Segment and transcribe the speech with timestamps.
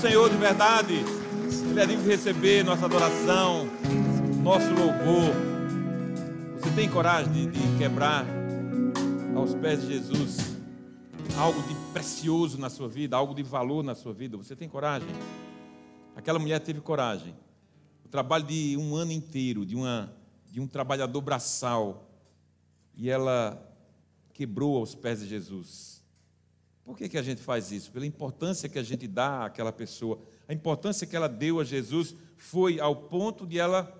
[0.00, 0.94] Senhor de verdade.
[0.94, 3.68] Ele é digno de receber nossa adoração,
[4.42, 5.34] nosso louvor.
[6.58, 8.24] Você tem coragem de, de quebrar
[9.36, 10.56] aos pés de Jesus
[11.36, 14.38] algo de precioso na sua vida, algo de valor na sua vida?
[14.38, 15.08] Você tem coragem?
[16.16, 17.34] Aquela mulher teve coragem.
[18.02, 20.10] O trabalho de um ano inteiro, de, uma,
[20.50, 22.10] de um trabalhador braçal,
[22.96, 23.62] e ela
[24.32, 25.99] quebrou aos pés de Jesus.
[26.90, 27.92] Por que, que a gente faz isso?
[27.92, 30.20] Pela importância que a gente dá àquela pessoa.
[30.48, 33.96] A importância que ela deu a Jesus foi ao ponto de ela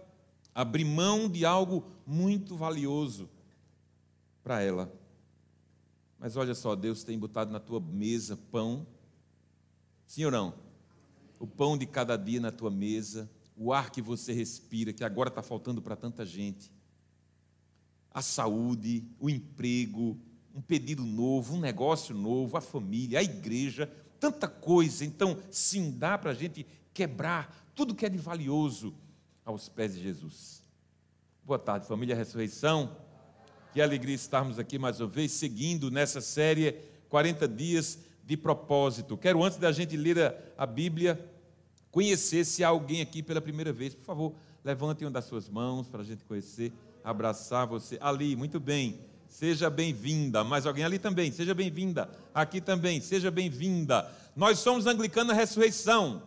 [0.53, 3.31] abrir mão de algo muito valioso
[4.43, 4.93] para ela.
[6.19, 8.85] Mas olha só, Deus tem botado na tua mesa pão.
[10.05, 10.55] Sim ou não?
[11.39, 15.29] O pão de cada dia na tua mesa, o ar que você respira, que agora
[15.29, 16.73] está faltando para tanta gente
[18.13, 20.19] a saúde, o emprego,
[20.55, 25.05] um pedido novo, um negócio novo, a família, a igreja, tanta coisa.
[25.05, 28.95] Então, sim, dá para a gente quebrar tudo que é de valioso
[29.45, 30.63] aos pés de Jesus.
[31.45, 32.97] Boa tarde, família Ressurreição.
[33.73, 36.73] Que alegria estarmos aqui mais uma vez, seguindo nessa série
[37.09, 39.17] 40 dias de propósito.
[39.17, 41.25] Quero, antes da gente ler a Bíblia,
[41.91, 43.95] conhecer se há alguém aqui pela primeira vez.
[43.95, 44.35] Por favor,
[44.65, 47.99] levante uma das suas mãos para a gente conhecer abraçar você.
[48.01, 49.10] Ali, muito bem.
[49.31, 50.43] Seja bem-vinda.
[50.43, 51.31] Mais alguém ali também?
[51.31, 52.11] Seja bem-vinda.
[52.35, 54.11] Aqui também, seja bem-vinda.
[54.35, 56.21] Nós somos Anglicana Ressurreição.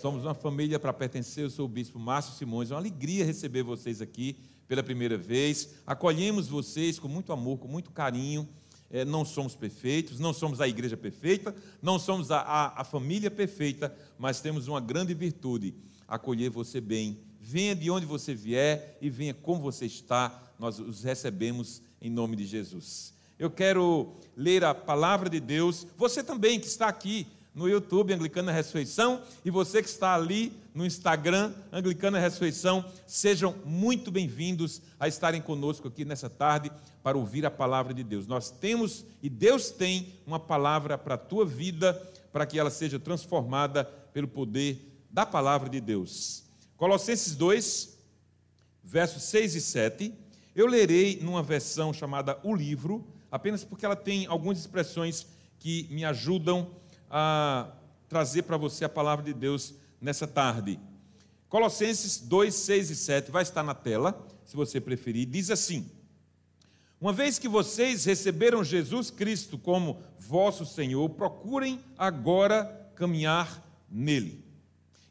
[0.00, 1.42] Somos uma família para pertencer.
[1.42, 2.70] Eu sou o Bispo Márcio Simões.
[2.70, 5.74] É uma alegria receber vocês aqui pela primeira vez.
[5.84, 8.48] Acolhemos vocês com muito amor, com muito carinho.
[8.88, 13.28] É, não somos perfeitos, não somos a igreja perfeita, não somos a, a, a família
[13.28, 15.74] perfeita, mas temos uma grande virtude:
[16.06, 21.02] acolher você bem venha de onde você vier e venha como você está, nós os
[21.02, 23.14] recebemos em nome de Jesus.
[23.38, 28.52] Eu quero ler a palavra de Deus, você também que está aqui no YouTube Anglicana
[28.52, 35.40] Ressurreição e você que está ali no Instagram Anglicana Ressurreição, sejam muito bem-vindos a estarem
[35.40, 36.70] conosco aqui nessa tarde
[37.02, 38.26] para ouvir a palavra de Deus.
[38.26, 41.94] Nós temos e Deus tem uma palavra para a tua vida,
[42.30, 46.44] para que ela seja transformada pelo poder da palavra de Deus.
[46.76, 47.96] Colossenses 2,
[48.84, 50.25] versos 6 e 7.
[50.56, 55.26] Eu lerei numa versão chamada O Livro, apenas porque ela tem algumas expressões
[55.58, 56.70] que me ajudam
[57.10, 57.70] a
[58.08, 60.80] trazer para você a palavra de Deus nessa tarde.
[61.50, 65.26] Colossenses 2, 6 e 7 vai estar na tela, se você preferir.
[65.26, 65.90] Diz assim:
[66.98, 74.42] Uma vez que vocês receberam Jesus Cristo como vosso Senhor, procurem agora caminhar nele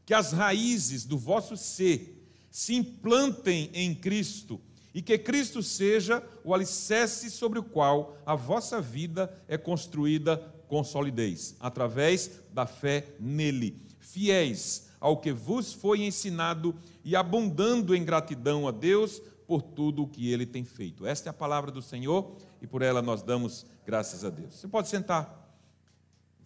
[0.07, 4.59] que as raízes do vosso ser se implantem em Cristo
[4.95, 10.37] e que Cristo seja o alicerce sobre o qual a vossa vida é construída
[10.69, 16.73] com solidez, através da fé nele, fiéis ao que vos foi ensinado
[17.03, 21.05] e abundando em gratidão a Deus por tudo o que ele tem feito.
[21.05, 24.55] Esta é a palavra do Senhor e por ela nós damos graças a Deus.
[24.55, 25.53] Você pode sentar.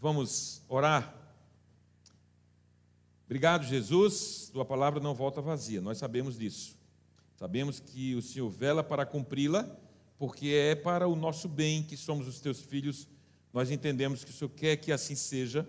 [0.01, 1.15] Vamos orar.
[3.25, 4.49] Obrigado, Jesus.
[4.51, 6.78] Tua palavra não volta vazia, nós sabemos disso.
[7.39, 9.65] Sabemos que o Senhor vela para cumpri-la,
[10.17, 13.07] porque é para o nosso bem que somos os teus filhos.
[13.53, 15.65] Nós entendemos que o Senhor quer que assim seja,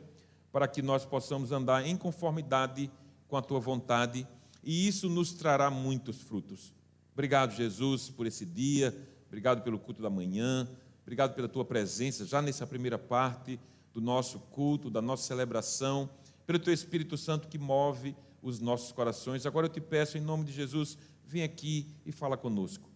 [0.50, 2.91] para que nós possamos andar em conformidade
[3.28, 4.26] com a tua vontade,
[4.64, 6.75] e isso nos trará muitos frutos.
[7.12, 8.92] Obrigado, Jesus, por esse dia.
[9.28, 10.69] Obrigado pelo culto da manhã.
[11.03, 13.60] Obrigado pela tua presença já nessa primeira parte
[13.94, 16.10] do nosso culto, da nossa celebração
[16.44, 19.47] pelo teu Espírito Santo que move os nossos corações.
[19.47, 20.98] Agora eu te peço, em nome de Jesus,
[21.30, 22.91] vem aqui e fala conosco.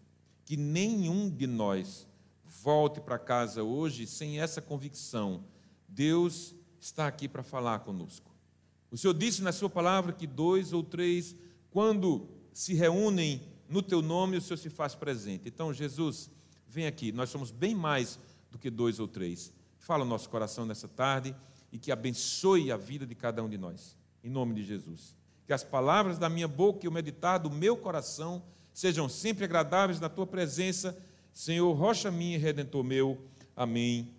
[0.45, 2.07] Que nenhum de nós
[2.45, 5.45] volte para casa hoje sem essa convicção.
[5.89, 8.35] Deus está aqui para falar conosco.
[8.91, 11.35] O Senhor disse na Sua palavra que dois ou três,
[11.71, 15.49] quando se reúnem no Teu nome, o Senhor se faz presente.
[15.49, 16.29] Então, Jesus,
[16.67, 17.13] vem aqui.
[17.13, 18.19] Nós somos bem mais
[18.51, 19.53] do que dois ou três.
[19.79, 21.35] Fala o nosso coração nessa tarde
[21.71, 23.97] e que abençoe a vida de cada um de nós.
[24.23, 25.17] Em nome de Jesus.
[25.47, 28.43] Que as palavras da minha boca e o meditar do meu coração
[28.73, 30.97] sejam sempre agradáveis na tua presença,
[31.33, 33.21] Senhor, rocha minha e redentor meu.
[33.55, 34.15] Amém.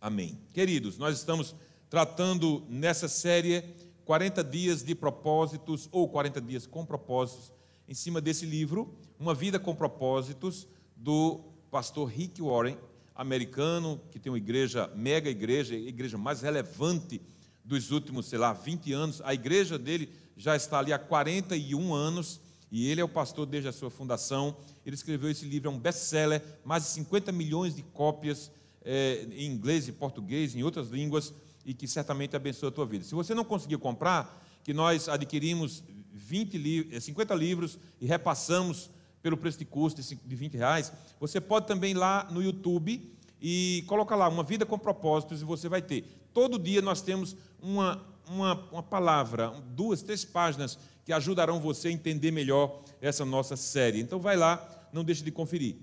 [0.00, 0.38] Amém.
[0.52, 1.54] Queridos, nós estamos
[1.88, 3.62] tratando nessa série
[4.04, 7.52] 40 dias de propósitos ou 40 dias com propósitos
[7.88, 10.66] em cima desse livro, Uma Vida com Propósitos,
[10.96, 12.76] do pastor Rick Warren
[13.14, 17.20] americano, que tem uma igreja, mega igreja, a igreja mais relevante
[17.64, 19.20] dos últimos, sei lá, 20 anos.
[19.22, 22.40] A igreja dele já está ali há 41 anos
[22.72, 24.56] E ele é o pastor desde a sua fundação.
[24.86, 28.50] Ele escreveu esse livro, é um best-seller, mais de 50 milhões de cópias
[28.82, 31.34] é, em inglês e português, em outras línguas,
[31.66, 33.04] e que certamente abençoa a tua vida.
[33.04, 35.82] Se você não conseguiu comprar, que nós adquirimos
[36.12, 38.88] 20 li 50 livros e repassamos
[39.20, 43.84] pelo preço de custo de 20 reais, você pode também ir lá no YouTube e
[43.88, 46.04] coloca lá uma vida com propósitos e você vai ter.
[46.32, 51.92] Todo dia nós temos uma, uma, uma palavra, duas, três páginas que ajudarão você a
[51.92, 54.00] entender melhor essa nossa série.
[54.00, 55.76] Então vai lá, não deixe de conferir.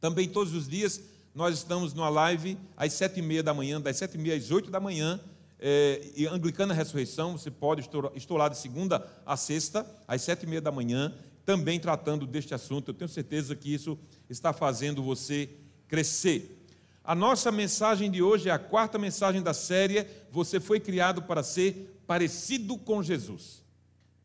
[0.00, 1.02] Também todos os dias
[1.34, 4.50] nós estamos numa live às sete e meia da manhã, das sete e meia às
[4.50, 5.20] oito da manhã,
[5.58, 10.44] é, e Anglicana Ressurreição, você pode, estou, estou lá de segunda a sexta, às sete
[10.44, 11.14] e meia da manhã,
[11.44, 12.90] também tratando deste assunto.
[12.90, 13.98] Eu tenho certeza que isso
[14.28, 15.48] está fazendo você
[15.88, 16.63] crescer.
[17.04, 20.06] A nossa mensagem de hoje é a quarta mensagem da série.
[20.30, 23.62] Você foi criado para ser parecido com Jesus.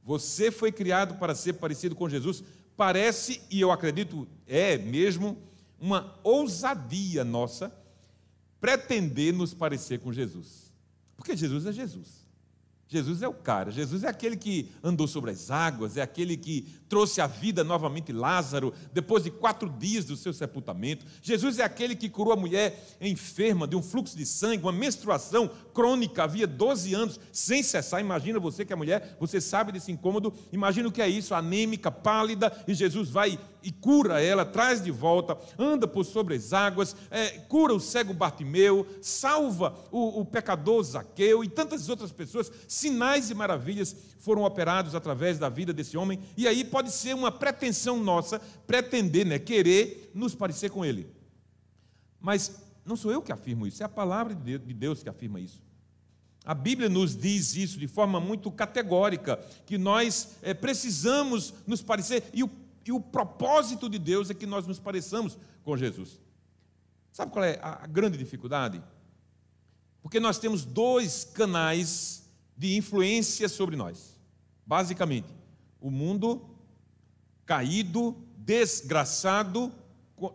[0.02, 2.42] Você foi criado para ser parecido com Jesus.
[2.78, 5.38] Parece, e eu acredito, é mesmo,
[5.78, 7.70] uma ousadia nossa
[8.62, 10.72] pretender nos parecer com Jesus.
[11.18, 12.19] Porque Jesus é Jesus.
[12.91, 16.65] Jesus é o cara, Jesus é aquele que andou sobre as águas, é aquele que
[16.89, 21.06] trouxe à vida novamente Lázaro, depois de quatro dias do seu sepultamento.
[21.21, 25.47] Jesus é aquele que curou a mulher enferma de um fluxo de sangue, uma menstruação
[25.71, 28.01] crônica, havia 12 anos, sem cessar.
[28.01, 31.92] Imagina você que é mulher, você sabe desse incômodo, imagina o que é isso, anêmica,
[31.92, 36.95] pálida, e Jesus vai e cura ela, traz de volta, anda por sobre as águas,
[37.11, 42.51] é, cura o cego Bartimeu, salva o, o pecador Zaqueu e tantas outras pessoas.
[42.67, 47.31] Sinais e maravilhas foram operados através da vida desse homem, e aí pode ser uma
[47.31, 51.07] pretensão nossa, pretender, né, querer nos parecer com ele.
[52.19, 55.61] Mas não sou eu que afirmo isso, é a palavra de Deus que afirma isso.
[56.45, 62.23] A Bíblia nos diz isso de forma muito categórica, que nós é, precisamos nos parecer,
[62.33, 62.47] e o
[62.86, 66.20] e o propósito de Deus é que nós nos pareçamos com Jesus.
[67.12, 68.81] Sabe qual é a grande dificuldade?
[70.02, 74.18] Porque nós temos dois canais de influência sobre nós.
[74.66, 75.28] Basicamente,
[75.80, 76.50] o mundo
[77.46, 79.72] caído, desgraçado,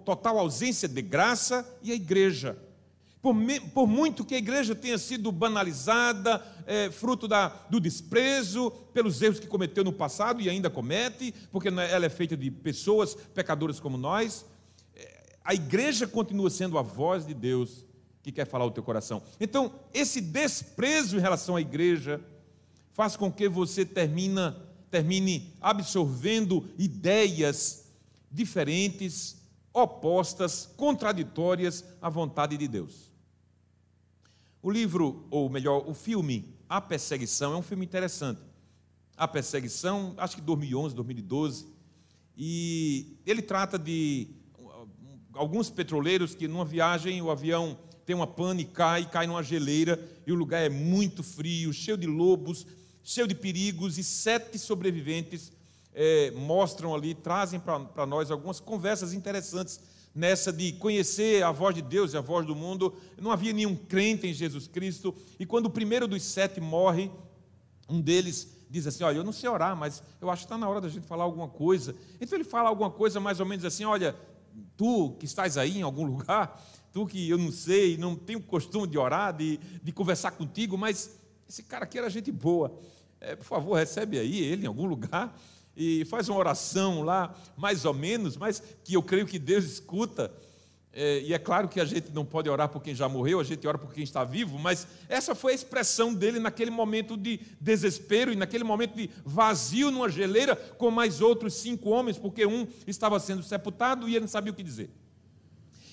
[0.05, 2.59] total ausência de graça e a igreja.
[3.25, 3.35] Por,
[3.73, 9.41] por muito que a igreja tenha sido banalizada, é, fruto da, do desprezo pelos erros
[9.41, 13.81] que cometeu no passado e ainda comete, porque é, ela é feita de pessoas pecadoras
[13.81, 14.45] como nós,
[14.95, 17.87] é, a igreja continua sendo a voz de Deus
[18.23, 19.23] que quer falar o teu coração.
[19.41, 22.21] Então, esse desprezo em relação à igreja
[22.93, 24.55] faz com que você termina,
[24.91, 27.87] termine absorvendo ideias
[28.31, 29.43] diferentes,
[29.73, 33.14] opostas, contraditórias à vontade de Deus.
[34.65, 38.41] O livro, ou melhor, o filme A Perseguição é um filme interessante.
[39.15, 41.67] A Perseguição, acho que 2011, 2012,
[42.35, 44.27] e ele trata de
[45.35, 47.77] alguns petroleiros que numa viagem o avião
[48.07, 51.99] tem uma pane e cai, cai numa geleira e o lugar é muito frio, cheio
[51.99, 52.67] de lobos,
[53.03, 55.53] cheio de perigos e sete sobreviventes
[55.93, 59.79] é, mostram ali, trazem para nós algumas conversas interessantes
[60.15, 62.95] nessa de conhecer a voz de Deus e a voz do mundo.
[63.21, 65.15] Não havia nenhum crente em Jesus Cristo.
[65.39, 67.11] E quando o primeiro dos sete morre,
[67.89, 70.69] um deles diz assim: Olha, eu não sei orar, mas eu acho que está na
[70.69, 71.97] hora da gente falar alguma coisa.
[72.21, 74.15] Então ele fala alguma coisa mais ou menos assim: Olha,
[74.77, 78.87] tu que estás aí em algum lugar, tu que eu não sei, não tenho costume
[78.87, 81.19] de orar, de, de conversar contigo, mas
[81.49, 82.79] esse cara aqui era gente boa.
[83.21, 85.35] É, por favor, recebe aí ele em algum lugar
[85.77, 90.33] e faz uma oração lá, mais ou menos, mas que eu creio que Deus escuta.
[90.97, 93.45] É, e é claro que a gente não pode orar por quem já morreu, a
[93.45, 97.41] gente ora por quem está vivo, mas essa foi a expressão dele naquele momento de
[97.61, 102.69] desespero e naquele momento de vazio numa geleira com mais outros cinco homens, porque um
[102.87, 104.89] estava sendo sepultado e ele não sabia o que dizer.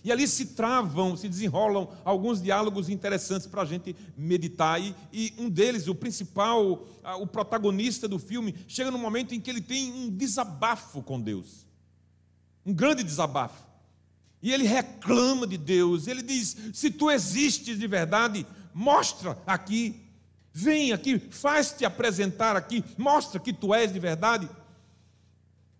[0.03, 4.81] E ali se travam, se desenrolam alguns diálogos interessantes para a gente meditar.
[4.81, 6.88] E, e, um deles, o principal,
[7.20, 11.67] o protagonista do filme, chega no momento em que ele tem um desabafo com Deus.
[12.65, 13.63] Um grande desabafo.
[14.41, 16.08] E ele reclama de Deus.
[16.08, 20.08] Ele diz: Se tu existes de verdade, mostra aqui.
[20.53, 24.50] Vem aqui, faz-te apresentar aqui, mostra que tu és de verdade.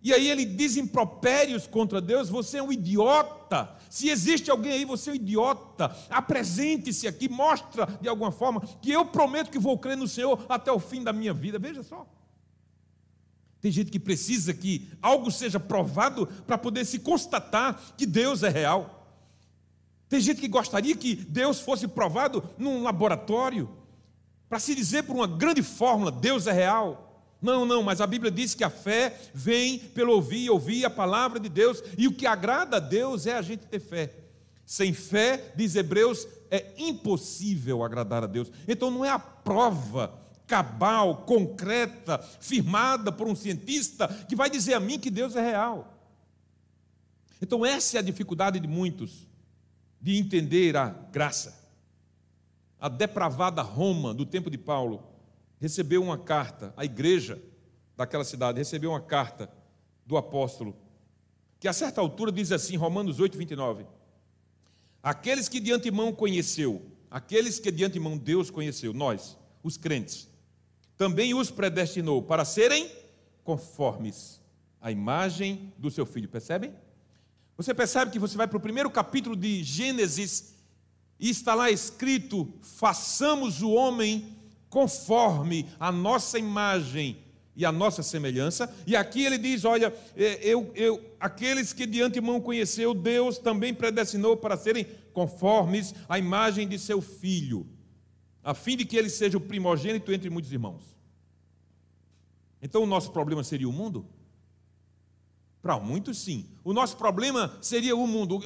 [0.02, 3.41] E aí ele diz impropérios contra Deus, você é um idiota.
[3.90, 5.96] Se existe alguém aí, você é um idiota.
[6.10, 10.72] Apresente-se aqui, mostra de alguma forma que eu prometo que vou crer no Senhor até
[10.72, 11.60] o fim da minha vida.
[11.60, 12.08] Veja só.
[13.62, 18.50] Tem gente que precisa que algo seja provado para poder se constatar que Deus é
[18.50, 19.02] real.
[20.10, 23.70] Tem gente que gostaria que Deus fosse provado num laboratório,
[24.50, 27.11] para se dizer por uma grande fórmula: Deus é real.
[27.42, 30.90] Não, não, mas a Bíblia diz que a fé vem pelo ouvir e ouvir a
[30.90, 34.14] palavra de Deus, e o que agrada a Deus é a gente ter fé.
[34.66, 38.52] Sem fé, diz Hebreus, é impossível agradar a Deus.
[38.68, 44.80] Então não é a prova cabal, concreta, firmada por um cientista que vai dizer a
[44.80, 45.98] mim que Deus é real.
[47.42, 49.28] Então essa é a dificuldade de muitos
[50.00, 51.60] de entender a graça.
[52.80, 55.11] A depravada Roma do tempo de Paulo
[55.62, 57.40] recebeu uma carta, a igreja
[57.96, 59.48] daquela cidade recebeu uma carta
[60.04, 60.76] do apóstolo,
[61.60, 63.86] que a certa altura diz assim, Romanos 8, 29.
[65.04, 70.28] Aqueles que de antemão conheceu, aqueles que de antemão Deus conheceu, nós, os crentes,
[70.98, 72.92] também os predestinou para serem
[73.44, 74.42] conformes
[74.82, 76.28] à imagem do seu filho.
[76.28, 76.74] Percebem?
[77.56, 80.56] Você percebe que você vai para o primeiro capítulo de Gênesis
[81.20, 84.41] e está lá escrito: façamos o homem
[84.72, 87.18] conforme a nossa imagem
[87.56, 88.74] e a nossa semelhança.
[88.88, 93.74] E aqui ele diz: olha, é, eu, eu, aqueles que de antemão conheceu, Deus também
[93.74, 97.68] predestinou para serem conformes à imagem de seu filho,
[98.42, 100.96] a fim de que ele seja o primogênito entre muitos irmãos.
[102.62, 104.06] Então o nosso problema seria o mundo?
[105.62, 106.46] Para muitos, sim.
[106.64, 108.40] O nosso problema seria o mundo,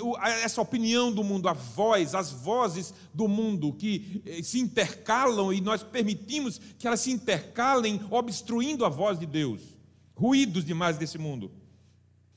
[0.44, 5.62] essa opinião do mundo, a voz, as vozes do mundo que eh, se intercalam e
[5.62, 9.62] nós permitimos que elas se intercalem, obstruindo a voz de Deus.
[10.14, 11.52] Ruídos demais desse mundo.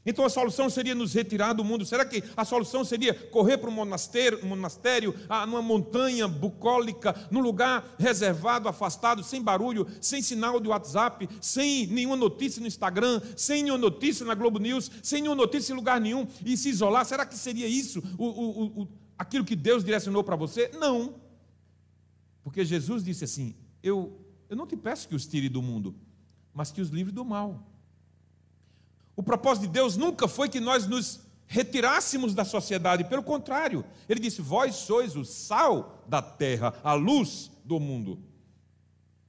[0.07, 1.85] Então a solução seria nos retirar do mundo.
[1.85, 7.95] Será que a solução seria correr para um monastério, ah, numa montanha bucólica, num lugar
[7.99, 13.79] reservado, afastado, sem barulho, sem sinal de WhatsApp, sem nenhuma notícia no Instagram, sem nenhuma
[13.79, 17.05] notícia na Globo News, sem nenhuma notícia em lugar nenhum e se isolar?
[17.05, 18.89] Será que seria isso o, o, o,
[19.19, 20.71] aquilo que Deus direcionou para você?
[20.79, 21.17] Não.
[22.43, 25.95] Porque Jesus disse assim: eu, eu não te peço que os tire do mundo,
[26.55, 27.78] mas que os livre do mal.
[29.19, 34.21] O propósito de Deus nunca foi que nós nos retirássemos da sociedade, pelo contrário, ele
[34.21, 38.23] disse: Vós sois o sal da terra, a luz do mundo.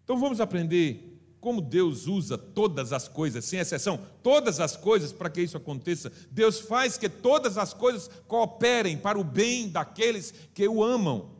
[0.04, 5.28] Então vamos aprender como Deus usa todas as coisas, sem exceção, todas as coisas para
[5.28, 6.12] que isso aconteça.
[6.30, 11.32] Deus faz que todas as coisas cooperem para o bem daqueles que o amam.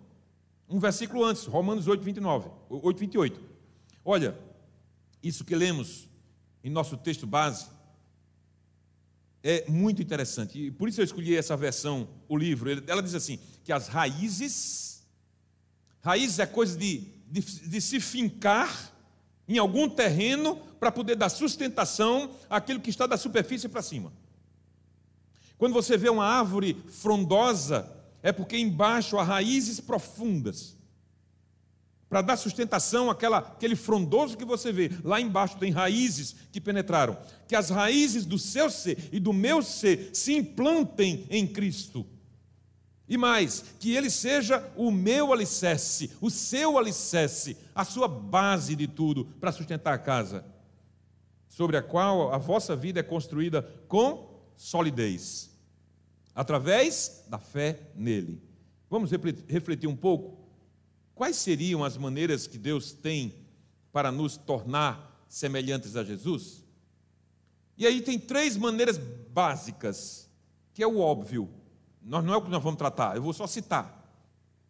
[0.68, 3.42] Um versículo antes, Romanos 8, 29, 8, 28.
[4.04, 4.36] Olha,
[5.22, 6.10] isso que lemos
[6.64, 7.78] em nosso texto base
[9.44, 10.68] é muito interessante.
[10.68, 12.70] E por isso eu escolhi essa versão, o livro.
[12.88, 15.04] Ela diz assim: que as raízes,
[16.02, 18.94] raízes é coisa de, de, de se fincar
[19.48, 24.14] em algum terreno para poder dar sustentação àquilo que está da superfície para cima.
[25.58, 27.90] Quando você vê uma árvore frondosa,
[28.22, 30.79] é porque embaixo há raízes profundas
[32.10, 34.90] para dar sustentação àquela, àquele frondoso que você vê.
[35.04, 37.16] Lá embaixo tem raízes que penetraram.
[37.48, 42.06] Que as raízes do seu ser e do meu ser se implantem em Cristo.
[43.08, 48.88] E mais, que ele seja o meu alicerce, o seu alicerce, a sua base de
[48.88, 50.46] tudo para sustentar a casa,
[51.48, 55.50] sobre a qual a vossa vida é construída com solidez,
[56.36, 58.44] através da fé nele.
[58.92, 59.10] Vamos
[59.48, 60.49] refletir um pouco
[61.20, 63.36] Quais seriam as maneiras que Deus tem
[63.92, 66.64] para nos tornar semelhantes a Jesus?
[67.78, 70.30] E aí tem três maneiras básicas,
[70.74, 71.50] que é o óbvio.
[72.02, 74.10] Nós não é o que nós vamos tratar, eu vou só citar.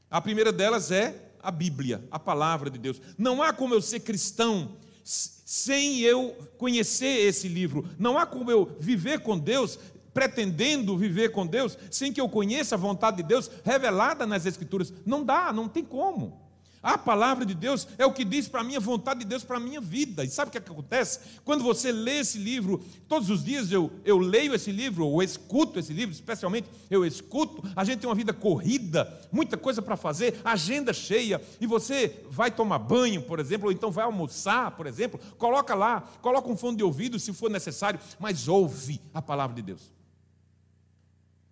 [0.09, 2.99] A primeira delas é a Bíblia, a palavra de Deus.
[3.15, 7.87] Não há como eu ser cristão sem eu conhecer esse livro.
[7.99, 9.77] Não há como eu viver com Deus
[10.13, 14.93] pretendendo viver com Deus sem que eu conheça a vontade de Deus revelada nas Escrituras.
[15.05, 16.49] Não dá, não tem como.
[16.81, 19.57] A palavra de Deus é o que diz para a minha vontade de Deus para
[19.57, 20.23] a minha vida.
[20.23, 21.19] E sabe o que, é que, acontece?
[21.43, 25.77] Quando você lê esse livro, todos os dias eu, eu leio esse livro, ou escuto
[25.77, 27.61] esse livro, especialmente eu escuto.
[27.75, 32.49] A gente tem uma vida corrida, muita coisa para fazer, agenda cheia, e você vai
[32.49, 36.77] tomar banho, por exemplo, ou então vai almoçar, por exemplo, coloca lá, coloca um fone
[36.77, 39.98] de ouvido se for necessário, mas ouve a palavra de Deus.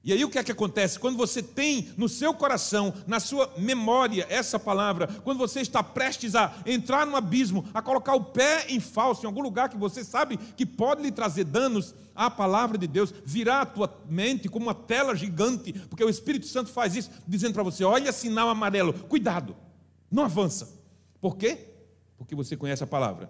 [0.08, 0.98] E aí o que é que acontece?
[0.98, 6.34] Quando você tem no seu coração, na sua memória, essa palavra, quando você está prestes
[6.34, 10.06] a entrar no abismo, a colocar o pé em falso, em algum lugar que você
[10.06, 14.68] sabe que pode lhe trazer danos, a palavra de Deus virá à tua mente como
[14.68, 18.94] uma tela gigante, porque o Espírito Santo faz isso, dizendo para você: olha sinal amarelo,
[18.94, 19.58] cuidado,
[20.10, 20.70] não avança.
[21.20, 21.74] Por quê?
[22.18, 23.30] Porque você conhece a palavra.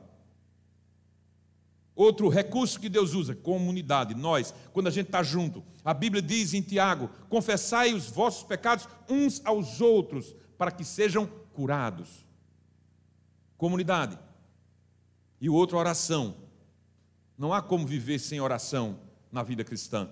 [1.98, 5.64] Outro recurso que Deus usa, comunidade, nós, quando a gente está junto.
[5.84, 11.28] A Bíblia diz em Tiago: confessai os vossos pecados uns aos outros, para que sejam
[11.54, 12.24] curados.
[13.58, 14.16] Comunidade.
[15.42, 16.36] E o outro, oração.
[17.36, 19.00] Não há como viver sem oração
[19.32, 20.08] na vida cristã.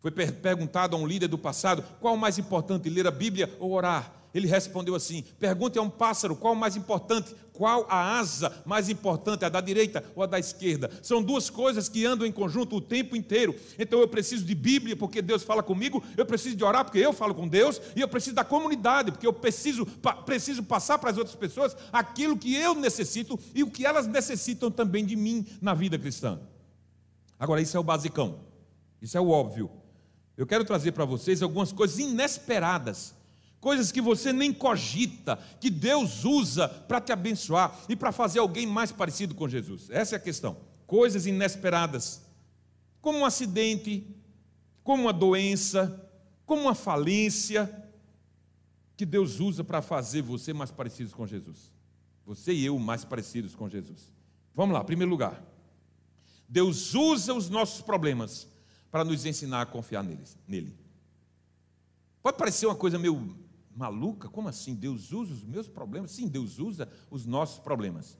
[0.00, 3.70] Foi perguntado a um líder do passado qual o mais importante, ler a Bíblia ou
[3.70, 4.12] orar?
[4.34, 8.88] Ele respondeu assim: pergunte a um pássaro qual o mais importante, qual a asa mais
[8.88, 10.90] importante, a da direita ou a da esquerda?
[11.00, 13.54] São duas coisas que andam em conjunto o tempo inteiro.
[13.78, 17.12] Então eu preciso de Bíblia porque Deus fala comigo, eu preciso de orar porque eu
[17.12, 19.86] falo com Deus, e eu preciso da comunidade porque eu preciso,
[20.26, 24.68] preciso passar para as outras pessoas aquilo que eu necessito e o que elas necessitam
[24.68, 26.40] também de mim na vida cristã.
[27.38, 28.40] Agora, isso é o basicão,
[29.00, 29.70] isso é o óbvio.
[30.36, 33.14] Eu quero trazer para vocês algumas coisas inesperadas,
[33.64, 38.66] coisas que você nem cogita, que Deus usa para te abençoar e para fazer alguém
[38.66, 39.88] mais parecido com Jesus.
[39.88, 40.58] Essa é a questão.
[40.86, 42.20] Coisas inesperadas,
[43.00, 44.06] como um acidente,
[44.82, 46.10] como uma doença,
[46.44, 47.90] como uma falência,
[48.98, 51.72] que Deus usa para fazer você mais parecido com Jesus.
[52.26, 54.12] Você e eu mais parecidos com Jesus.
[54.54, 55.42] Vamos lá, primeiro lugar.
[56.46, 58.46] Deus usa os nossos problemas
[58.90, 60.76] para nos ensinar a confiar neles, nele.
[62.22, 63.42] Pode parecer uma coisa meio
[63.74, 64.74] maluca, como assim?
[64.74, 66.12] Deus usa os meus problemas?
[66.12, 68.16] Sim, Deus usa os nossos problemas.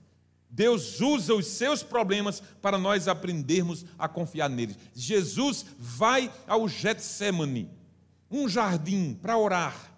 [0.49, 4.77] Deus usa os seus problemas para nós aprendermos a confiar neles.
[4.93, 7.69] Jesus vai ao Getsemane,
[8.29, 9.95] um jardim, para orar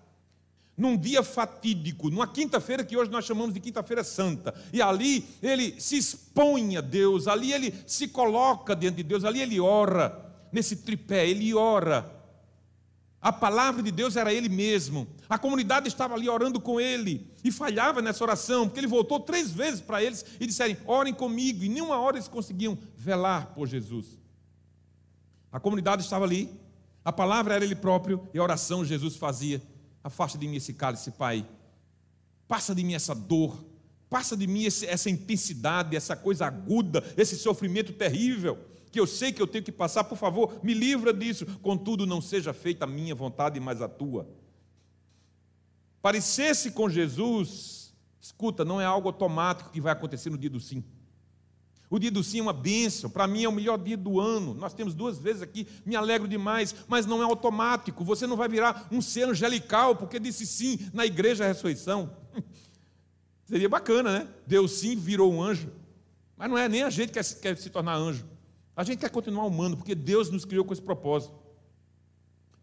[0.77, 5.81] num dia fatídico, numa quinta-feira que hoje nós chamamos de Quinta-feira Santa, e ali ele
[5.81, 10.77] se expõe a Deus, ali ele se coloca diante de Deus, ali ele ora nesse
[10.77, 12.16] tripé, ele ora.
[13.21, 15.07] A palavra de Deus era ele mesmo.
[15.27, 19.51] A comunidade estava ali orando com ele e falhava nessa oração, porque ele voltou três
[19.51, 21.63] vezes para eles e disseram: orem comigo.
[21.63, 24.19] E nenhuma hora eles conseguiam velar por Jesus.
[25.51, 26.49] A comunidade estava ali,
[27.03, 29.61] a palavra era ele próprio e a oração Jesus fazia.
[30.03, 31.45] Afasta de mim esse cálice, Pai.
[32.47, 33.65] Passa de mim essa dor.
[34.09, 38.57] Passa de mim essa intensidade, essa coisa aguda, esse sofrimento terrível
[38.91, 41.45] que eu sei que eu tenho que passar, por favor, me livra disso.
[41.61, 44.27] Contudo, não seja feita a minha vontade, mas a tua.
[46.01, 50.83] Parecer-se com Jesus, escuta, não é algo automático que vai acontecer no dia do sim.
[51.89, 54.53] O dia do sim é uma bênção, para mim é o melhor dia do ano.
[54.53, 58.03] Nós temos duas vezes aqui, me alegro demais, mas não é automático.
[58.03, 62.11] Você não vai virar um ser angelical porque disse sim na igreja da ressurreição.
[63.45, 64.27] Seria bacana, né?
[64.45, 65.71] Deus sim virou um anjo.
[66.35, 68.25] Mas não é nem a gente que quer se tornar anjo.
[68.77, 71.33] A gente quer continuar humano, porque Deus nos criou com esse propósito.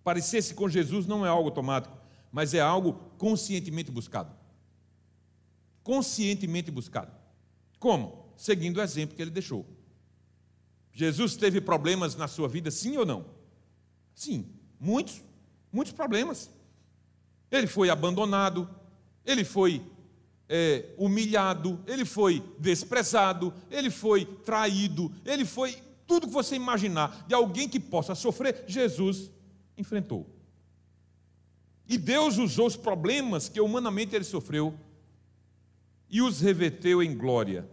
[0.05, 1.99] Parecer-se com Jesus não é algo automático,
[2.31, 4.33] mas é algo conscientemente buscado.
[5.83, 7.13] Conscientemente buscado.
[7.81, 8.33] Como?
[8.37, 9.67] Seguindo o exemplo que ele deixou.
[10.93, 13.27] Jesus teve problemas na sua vida, sim ou não?
[14.15, 14.47] Sim,
[14.79, 15.21] muitos,
[15.73, 16.49] muitos problemas.
[17.51, 18.71] Ele foi abandonado,
[19.27, 19.85] ele foi
[20.49, 27.35] é, humilhado, ele foi desprezado, ele foi traído, ele foi tudo que você imaginar de
[27.35, 29.31] alguém que possa sofrer, Jesus
[29.77, 30.29] enfrentou.
[31.89, 34.79] E Deus usou os problemas que humanamente ele sofreu
[36.09, 37.69] e os reverteu em glória.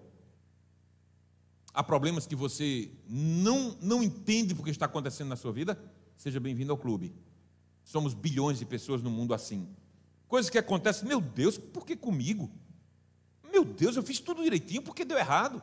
[1.73, 5.81] Há problemas que você não, não entende porque está acontecendo na sua vida?
[6.17, 7.13] Seja bem-vindo ao clube.
[7.83, 9.67] Somos bilhões de pessoas no mundo assim.
[10.27, 12.51] Coisas que acontecem, meu Deus, por que comigo?
[13.51, 15.61] Meu Deus, eu fiz tudo direitinho, por que deu errado?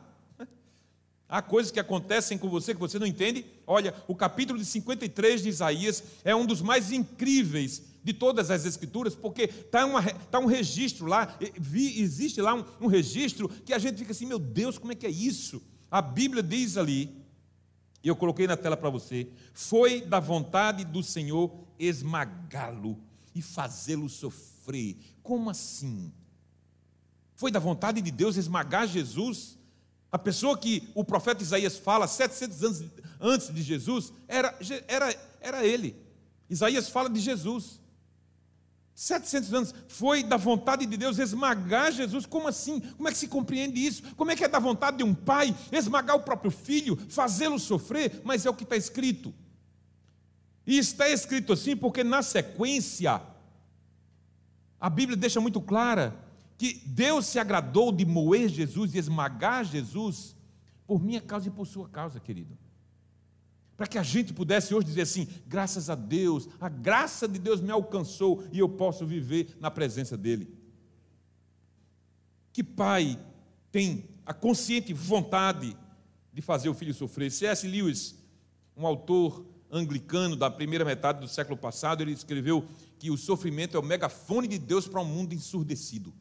[1.31, 3.45] Há coisas que acontecem com você que você não entende.
[3.67, 8.65] Olha, o capítulo de 53 de Isaías é um dos mais incríveis de todas as
[8.65, 9.85] Escrituras, porque está
[10.31, 11.37] tá um registro lá,
[11.71, 15.05] existe lá um, um registro que a gente fica assim: meu Deus, como é que
[15.05, 15.61] é isso?
[15.91, 17.15] A Bíblia diz ali,
[18.03, 22.97] e eu coloquei na tela para você: foi da vontade do Senhor esmagá-lo
[23.35, 24.97] e fazê-lo sofrer.
[25.21, 26.11] Como assim?
[27.35, 29.58] Foi da vontade de Deus esmagar Jesus?
[30.11, 32.83] A pessoa que o profeta Isaías fala 700 anos
[33.19, 35.95] antes de Jesus era, era, era ele.
[36.49, 37.79] Isaías fala de Jesus.
[38.95, 42.25] 700 anos foi da vontade de Deus esmagar Jesus.
[42.25, 42.79] Como assim?
[42.79, 44.03] Como é que se compreende isso?
[44.15, 48.21] Como é que é da vontade de um pai esmagar o próprio filho, fazê-lo sofrer?
[48.23, 49.33] Mas é o que está escrito.
[50.65, 53.21] E está escrito assim porque na sequência
[54.81, 56.15] a Bíblia deixa muito clara
[56.59, 60.35] que Deus se agradou de moer Jesus e esmagar Jesus
[60.85, 62.57] por minha causa e por sua causa, querido.
[63.77, 67.61] Para que a gente pudesse hoje dizer assim: graças a Deus, a graça de Deus
[67.61, 70.53] me alcançou e eu posso viver na presença dEle.
[72.51, 73.17] Que pai
[73.71, 75.77] tem a consciente vontade
[76.33, 77.31] de fazer o filho sofrer?
[77.31, 77.65] C.S.
[77.65, 78.17] Lewis,
[78.75, 82.67] um autor anglicano da primeira metade do século passado, ele escreveu
[82.97, 86.13] que o sofrimento é o megafone de Deus para um mundo ensurdecido.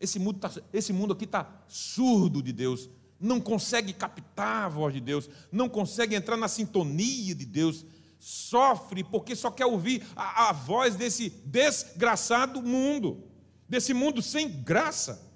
[0.00, 2.88] Esse mundo, tá, esse mundo aqui está surdo de Deus,
[3.20, 7.84] não consegue captar a voz de Deus, não consegue entrar na sintonia de Deus,
[8.18, 13.24] sofre porque só quer ouvir a, a voz desse desgraçado mundo,
[13.68, 15.28] desse mundo sem graça.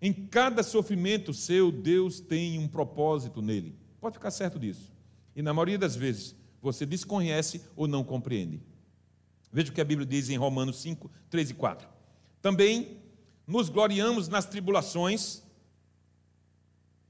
[0.00, 3.78] Em cada sofrimento seu, Deus tem um propósito nele.
[4.00, 4.92] Pode ficar certo disso.
[5.36, 8.60] E na maioria das vezes, você desconhece ou não compreende.
[9.52, 11.88] Veja o que a Bíblia diz em Romanos 5, 3 e 4.
[12.40, 13.01] Também
[13.46, 15.42] nos gloriamos nas tribulações.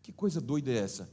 [0.02, 1.10] Que coisa doida é essa?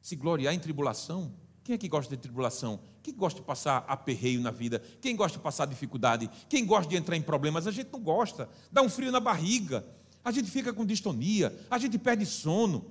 [0.00, 1.34] Se gloriar em tribulação?
[1.64, 2.80] Quem é que gosta de tribulação?
[3.02, 4.82] Quem gosta de passar aperreio na vida?
[5.00, 6.28] Quem gosta de passar dificuldade?
[6.48, 7.66] Quem gosta de entrar em problemas?
[7.66, 8.48] A gente não gosta.
[8.70, 9.86] Dá um frio na barriga.
[10.24, 11.56] A gente fica com distonia.
[11.70, 12.90] A gente perde sono.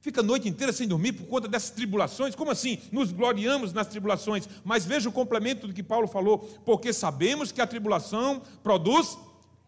[0.00, 2.36] Fica a noite inteira sem dormir por conta dessas tribulações.
[2.36, 2.78] Como assim?
[2.92, 4.48] Nos gloriamos nas tribulações.
[4.64, 6.38] Mas veja o complemento do que Paulo falou.
[6.64, 9.18] Porque sabemos que a tribulação produz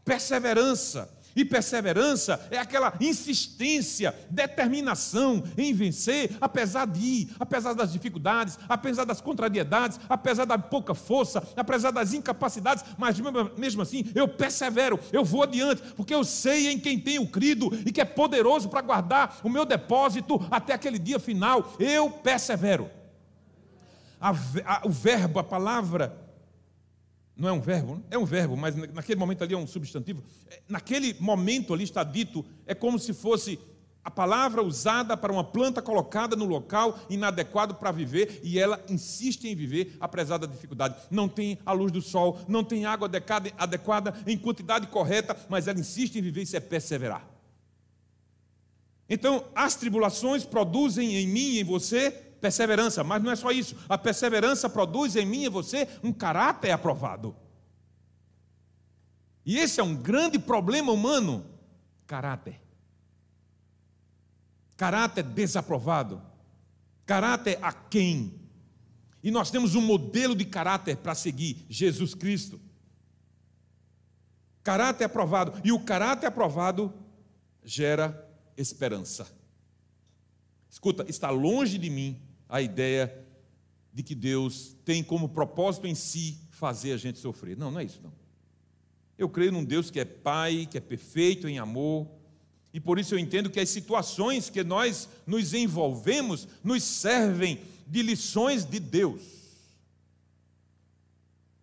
[0.04, 1.17] perseverança.
[1.38, 9.04] E perseverança é aquela insistência, determinação em vencer, apesar de ir, apesar das dificuldades, apesar
[9.04, 13.16] das contrariedades, apesar da pouca força, apesar das incapacidades, mas
[13.56, 17.92] mesmo assim eu persevero, eu vou adiante, porque eu sei em quem tenho crido e
[17.92, 21.72] que é poderoso para guardar o meu depósito até aquele dia final.
[21.78, 22.90] Eu persevero.
[24.20, 26.27] A, a, o verbo, a palavra
[27.38, 28.02] não é um verbo?
[28.10, 30.24] É um verbo, mas naquele momento ali é um substantivo.
[30.50, 33.60] É, naquele momento ali está dito, é como se fosse
[34.02, 39.44] a palavra usada para uma planta colocada no local inadequado para viver e ela insiste
[39.44, 40.96] em viver apesar da dificuldade.
[41.12, 43.08] Não tem a luz do sol, não tem água
[43.56, 47.24] adequada em quantidade correta, mas ela insiste em viver e é perseverar.
[49.08, 53.76] Então, as tribulações produzem em mim e em você perseverança, mas não é só isso.
[53.88, 57.36] A perseverança produz em mim e você um caráter aprovado.
[59.44, 61.44] E esse é um grande problema humano:
[62.06, 62.60] caráter.
[64.76, 66.22] Caráter desaprovado.
[67.04, 68.38] Caráter a quem?
[69.22, 72.60] E nós temos um modelo de caráter para seguir: Jesus Cristo.
[74.62, 75.60] Caráter aprovado.
[75.64, 76.92] E o caráter aprovado
[77.64, 79.26] gera esperança.
[80.68, 83.26] Escuta, está longe de mim a ideia
[83.92, 87.56] de que Deus tem como propósito em si fazer a gente sofrer.
[87.56, 88.12] Não, não é isso não.
[89.16, 92.06] Eu creio num Deus que é Pai, que é perfeito em amor,
[92.72, 98.02] e por isso eu entendo que as situações que nós nos envolvemos nos servem de
[98.02, 99.22] lições de Deus.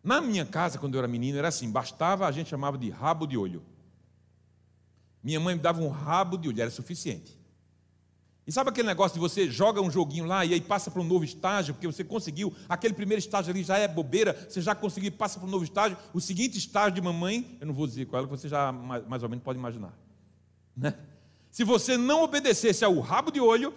[0.03, 3.25] Na minha casa, quando eu era menino, era assim: bastava, a gente chamava de rabo
[3.25, 3.63] de olho.
[5.23, 7.35] Minha mãe me dava um rabo de olho, era suficiente.
[8.47, 11.03] E sabe aquele negócio de você joga um joguinho lá e aí passa para um
[11.03, 15.11] novo estágio, porque você conseguiu, aquele primeiro estágio ali já é bobeira, você já conseguiu,
[15.11, 15.97] passa para um novo estágio.
[16.13, 19.29] O seguinte estágio de mamãe, eu não vou dizer qual é, você já mais ou
[19.29, 19.97] menos pode imaginar.
[20.77, 20.93] Né?
[21.49, 23.73] Se você não obedecesse ao rabo de olho,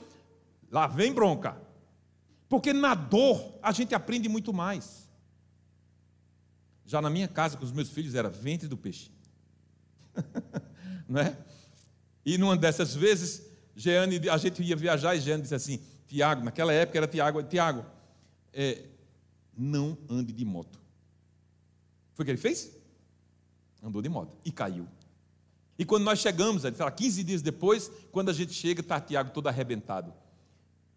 [0.71, 1.57] lá vem bronca.
[2.47, 5.09] Porque na dor a gente aprende muito mais.
[6.85, 9.11] Já na minha casa com os meus filhos era ventre do peixe.
[11.17, 11.37] é?
[12.25, 13.48] E numa dessas vezes
[13.79, 17.87] Jeane, a gente ia viajar e Jeane disse assim: Tiago, naquela época era Tiago, Tiago,
[18.53, 18.83] é,
[19.57, 20.81] não ande de moto.
[22.13, 22.77] Foi o que ele fez?
[23.81, 24.89] Andou de moto e caiu.
[25.79, 29.31] E quando nós chegamos, ele fala, 15 dias depois, quando a gente chega, está Tiago
[29.31, 30.13] todo arrebentado.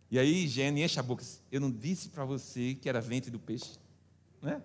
[0.10, 3.40] E aí Jeane enche a boca, eu não disse para você que era ventre do
[3.40, 3.78] peixe,
[4.42, 4.60] né?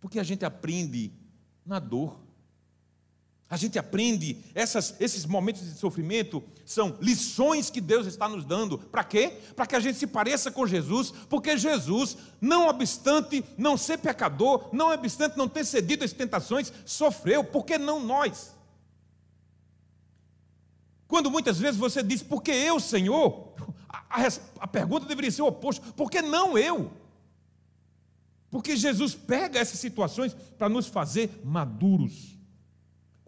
[0.00, 1.12] Porque a gente aprende
[1.66, 2.18] na dor.
[3.50, 8.76] A gente aprende, essas, esses momentos de sofrimento são lições que Deus está nos dando.
[8.76, 9.38] Para quê?
[9.56, 14.68] Para que a gente se pareça com Jesus, porque Jesus, não obstante não ser pecador,
[14.70, 18.54] não obstante não ter cedido às tentações, sofreu, por que não nós?
[21.06, 23.54] Quando muitas vezes você diz, por que eu, Senhor?
[23.88, 24.28] A, a,
[24.60, 26.92] a pergunta deveria ser o oposto, por que não eu?
[28.50, 32.37] Porque Jesus pega essas situações para nos fazer maduros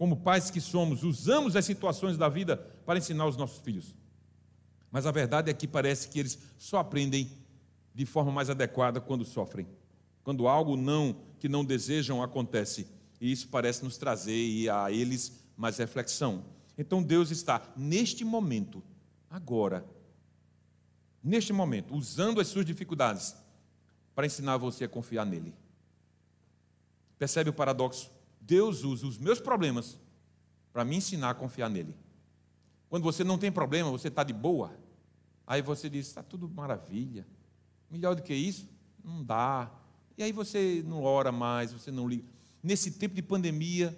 [0.00, 3.94] como pais que somos, usamos as situações da vida para ensinar os nossos filhos.
[4.90, 7.30] Mas a verdade é que parece que eles só aprendem
[7.94, 9.68] de forma mais adequada quando sofrem.
[10.24, 12.88] Quando algo não que não desejam acontece.
[13.20, 16.46] E isso parece nos trazer a eles mais reflexão.
[16.78, 18.82] Então Deus está neste momento,
[19.28, 19.84] agora,
[21.22, 23.36] neste momento, usando as suas dificuldades
[24.14, 25.54] para ensinar você a confiar nele.
[27.18, 28.18] Percebe o paradoxo?
[28.50, 29.96] Deus usa os meus problemas
[30.72, 31.94] para me ensinar a confiar nele.
[32.88, 34.76] Quando você não tem problema, você está de boa,
[35.46, 37.24] aí você diz: está tudo maravilha.
[37.88, 38.68] Melhor do que isso?
[39.04, 39.70] Não dá.
[40.18, 42.24] E aí você não ora mais, você não liga.
[42.60, 43.96] Nesse tempo de pandemia,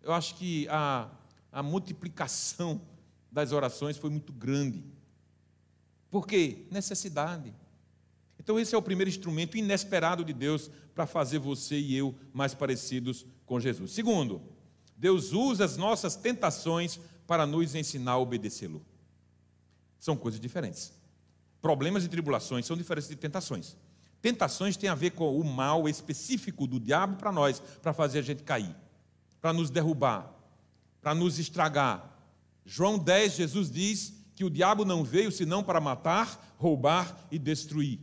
[0.00, 1.10] eu acho que a,
[1.52, 2.80] a multiplicação
[3.30, 4.82] das orações foi muito grande.
[6.10, 6.64] Por quê?
[6.70, 7.54] Necessidade.
[8.38, 12.54] Então, esse é o primeiro instrumento inesperado de Deus para fazer você e eu mais
[12.54, 13.92] parecidos com Jesus.
[13.92, 14.40] Segundo,
[14.96, 18.82] Deus usa as nossas tentações para nos ensinar a obedecê-lo.
[19.98, 20.90] São coisas diferentes.
[21.60, 23.76] Problemas e tribulações são diferentes de tentações.
[24.22, 28.22] Tentações têm a ver com o mal específico do diabo para nós, para fazer a
[28.22, 28.74] gente cair,
[29.38, 30.32] para nos derrubar,
[31.02, 32.10] para nos estragar.
[32.64, 38.00] João 10, Jesus diz que o diabo não veio senão para matar, roubar e destruir.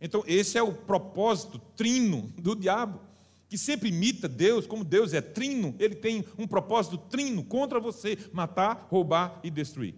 [0.00, 3.06] Então, esse é o propósito trino do diabo,
[3.48, 8.18] que sempre imita Deus, como Deus é trino, ele tem um propósito trino contra você:
[8.32, 9.94] matar, roubar e destruir.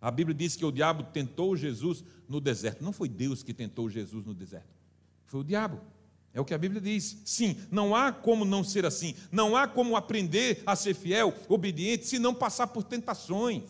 [0.00, 2.84] A Bíblia diz que o diabo tentou Jesus no deserto.
[2.84, 4.68] Não foi Deus que tentou Jesus no deserto,
[5.26, 5.80] foi o diabo.
[6.34, 7.16] É o que a Bíblia diz.
[7.24, 9.14] Sim, não há como não ser assim.
[9.30, 13.62] Não há como aprender a ser fiel, obediente, se não passar por tentações.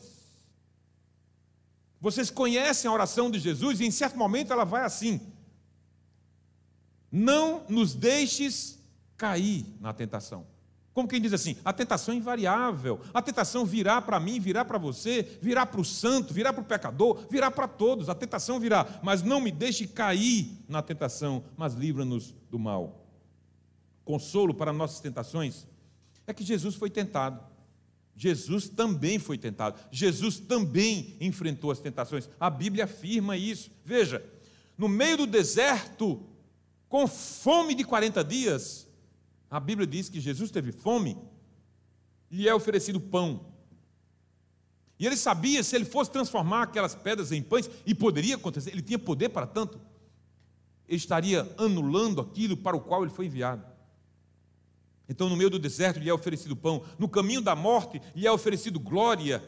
[2.00, 5.20] Vocês conhecem a oração de Jesus e em certo momento ela vai assim:
[7.16, 8.76] Não nos deixes
[9.16, 10.44] cair na tentação.
[10.92, 14.78] Como quem diz assim, a tentação é invariável, a tentação virá para mim, virá para
[14.78, 19.00] você, virá para o santo, virá para o pecador, virá para todos, a tentação virá,
[19.00, 23.06] mas não me deixe cair na tentação, mas livra-nos do mal.
[24.04, 25.68] Consolo para nossas tentações
[26.26, 27.40] é que Jesus foi tentado.
[28.16, 29.78] Jesus também foi tentado.
[29.88, 32.28] Jesus também enfrentou as tentações.
[32.40, 33.70] A Bíblia afirma isso.
[33.84, 34.24] Veja,
[34.76, 36.33] no meio do deserto,
[36.94, 38.88] com fome de 40 dias,
[39.50, 41.18] a Bíblia diz que Jesus teve fome
[42.30, 43.46] e é oferecido pão.
[44.96, 48.80] E ele sabia se ele fosse transformar aquelas pedras em pães, e poderia acontecer, ele
[48.80, 49.80] tinha poder para tanto,
[50.86, 53.66] ele estaria anulando aquilo para o qual ele foi enviado.
[55.08, 58.30] Então, no meio do deserto, lhe é oferecido pão, no caminho da morte, lhe é
[58.30, 59.42] oferecido glória.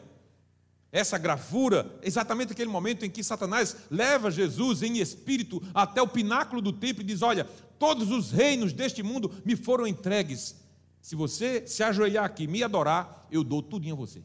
[0.97, 6.59] Essa gravura, exatamente aquele momento em que Satanás leva Jesus em espírito até o pináculo
[6.59, 7.43] do templo e diz: Olha,
[7.77, 10.55] todos os reinos deste mundo me foram entregues.
[10.99, 14.23] Se você se ajoelhar aqui e me adorar, eu dou tudo a você.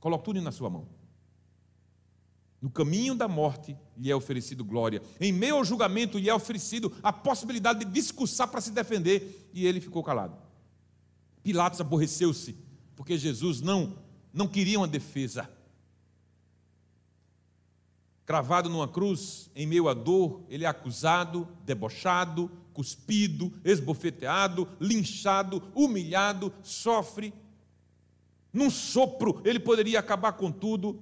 [0.00, 0.88] Coloco tudo na sua mão.
[2.60, 5.00] No caminho da morte lhe é oferecido glória.
[5.20, 9.64] Em meio ao julgamento lhe é oferecido a possibilidade de discursar para se defender, e
[9.64, 10.36] ele ficou calado.
[11.44, 12.56] Pilatos aborreceu-se,
[12.96, 14.04] porque Jesus não
[14.36, 15.48] não queria uma defesa
[18.26, 26.52] cravado numa cruz, em meio à dor, ele é acusado, debochado, cuspido, esbofeteado, linchado, humilhado,
[26.60, 27.32] sofre.
[28.52, 31.00] Num sopro, ele poderia acabar com tudo,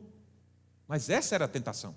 [0.87, 1.97] mas essa era a tentação.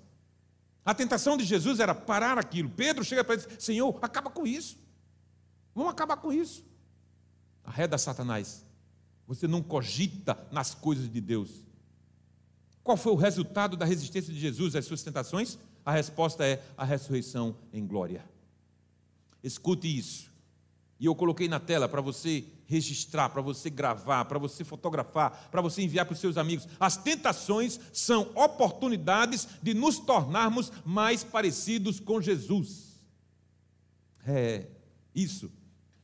[0.85, 2.69] A tentação de Jesus era parar aquilo.
[2.69, 4.77] Pedro chega para ele e diz: Senhor, acaba com isso.
[5.75, 6.65] Vamos acabar com isso.
[7.65, 8.65] Arreda Satanás.
[9.27, 11.66] Você não cogita nas coisas de Deus.
[12.88, 15.60] Qual foi o resultado da resistência de Jesus às suas tentações?
[15.86, 18.23] A resposta é a ressurreição em glória.
[19.43, 20.32] Escute isso.
[20.97, 25.60] E eu coloquei na tela para você registrar, para você gravar, para você fotografar, para
[25.60, 26.65] você enviar para os seus amigos.
[26.80, 33.02] As tentações são oportunidades de nos tornarmos mais parecidos com Jesus.
[34.26, 34.65] É
[35.13, 35.52] isso.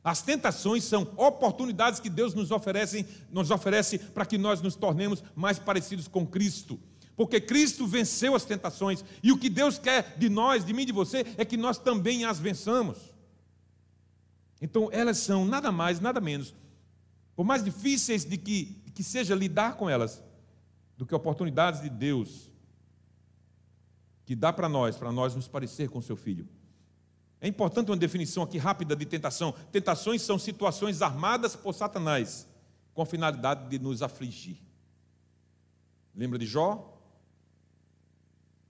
[0.04, 5.24] As tentações são oportunidades que Deus nos oferece, nos oferece para que nós nos tornemos
[5.34, 6.78] mais parecidos com Cristo.
[7.16, 10.92] Porque Cristo venceu as tentações, e o que Deus quer de nós, de mim de
[10.92, 12.98] você, é que nós também as vençamos.
[14.60, 16.54] Então, elas são nada mais, nada menos,
[17.34, 20.22] por mais difíceis de que, que seja lidar com elas,
[20.98, 22.50] do que oportunidades de Deus
[24.26, 26.46] que dá para nós, para nós nos parecer com seu filho.
[27.40, 29.52] É importante uma definição aqui rápida de tentação.
[29.70, 32.46] Tentações são situações armadas por Satanás
[32.94, 34.56] com a finalidade de nos afligir.
[36.14, 36.92] Lembra de Jó?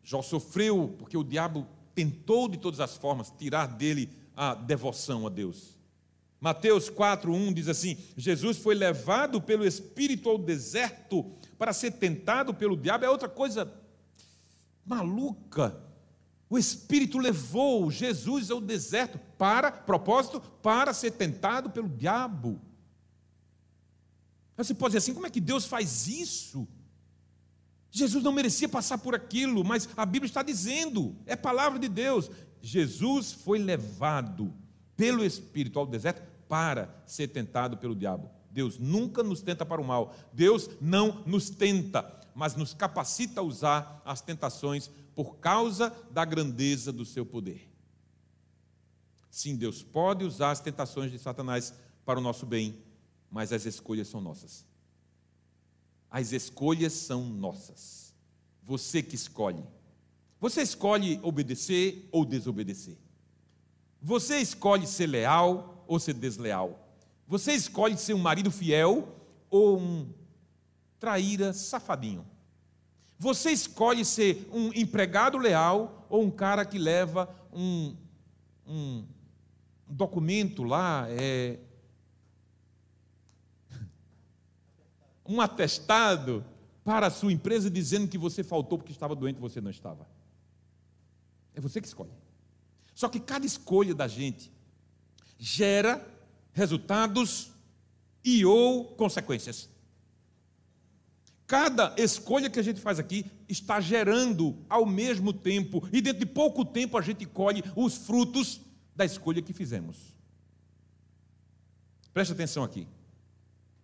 [0.02, 5.30] Jó sofreu porque o diabo tentou de todas as formas tirar dele a devoção a
[5.30, 5.78] Deus.
[6.40, 11.24] Mateus 4:1 diz assim: Jesus foi levado pelo espírito ao deserto
[11.56, 13.04] para ser tentado pelo diabo.
[13.04, 13.72] É outra coisa
[14.84, 15.83] maluca
[16.54, 22.60] o Espírito levou Jesus ao deserto para, propósito, para ser tentado pelo diabo.
[24.56, 26.68] Você pode dizer assim: como é que Deus faz isso?
[27.90, 32.30] Jesus não merecia passar por aquilo, mas a Bíblia está dizendo, é palavra de Deus.
[32.62, 34.54] Jesus foi levado
[34.96, 38.30] pelo Espírito ao deserto para ser tentado pelo diabo.
[38.52, 42.02] Deus nunca nos tenta para o mal, Deus não nos tenta,
[42.34, 47.70] mas nos capacita a usar as tentações por causa da grandeza do seu poder.
[49.30, 51.72] Sim, Deus pode usar as tentações de Satanás
[52.04, 52.82] para o nosso bem,
[53.30, 54.64] mas as escolhas são nossas.
[56.10, 58.14] As escolhas são nossas.
[58.62, 59.64] Você que escolhe.
[60.40, 62.96] Você escolhe obedecer ou desobedecer.
[64.00, 66.88] Você escolhe ser leal ou ser desleal.
[67.26, 69.08] Você escolhe ser um marido fiel
[69.50, 70.12] ou um
[71.04, 72.26] traíra safadinho.
[73.18, 77.94] Você escolhe ser um empregado leal ou um cara que leva um,
[78.66, 79.06] um
[79.86, 81.58] documento lá, é,
[85.26, 86.42] um atestado
[86.82, 90.08] para a sua empresa dizendo que você faltou porque estava doente e você não estava.
[91.54, 92.12] É você que escolhe.
[92.94, 94.50] Só que cada escolha da gente
[95.38, 96.02] gera
[96.54, 97.52] resultados
[98.24, 99.68] e ou consequências.
[101.46, 106.26] Cada escolha que a gente faz aqui está gerando ao mesmo tempo, e dentro de
[106.26, 108.60] pouco tempo a gente colhe os frutos
[108.96, 110.14] da escolha que fizemos.
[112.12, 112.86] Preste atenção aqui.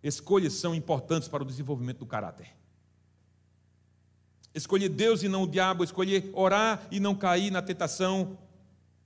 [0.03, 2.49] Escolhas são importantes para o desenvolvimento do caráter.
[4.55, 8.39] Escolher Deus e não o diabo, escolher orar e não cair na tentação,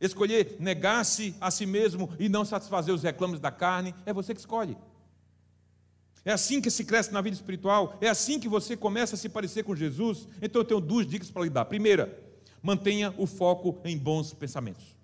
[0.01, 4.41] escolher negar-se a si mesmo e não satisfazer os reclames da carne, é você que
[4.41, 4.77] escolhe.
[6.25, 9.29] É assim que se cresce na vida espiritual, é assim que você começa a se
[9.29, 10.27] parecer com Jesus.
[10.41, 11.67] Então eu tenho duas dicas para lhe dar.
[11.67, 12.19] Primeira,
[12.63, 14.95] mantenha o foco em bons pensamentos.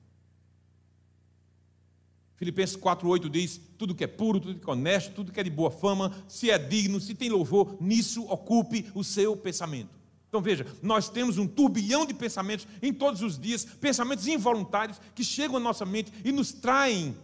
[2.36, 5.50] Filipenses 4,8 diz: tudo que é puro, tudo que é honesto, tudo que é de
[5.50, 10.00] boa fama, se é digno, se tem louvor, nisso ocupe o seu pensamento.
[10.26, 15.22] Então veja, nós temos um turbilhão de pensamentos em todos os dias, pensamentos involuntários que
[15.22, 17.14] chegam à nossa mente e nos traem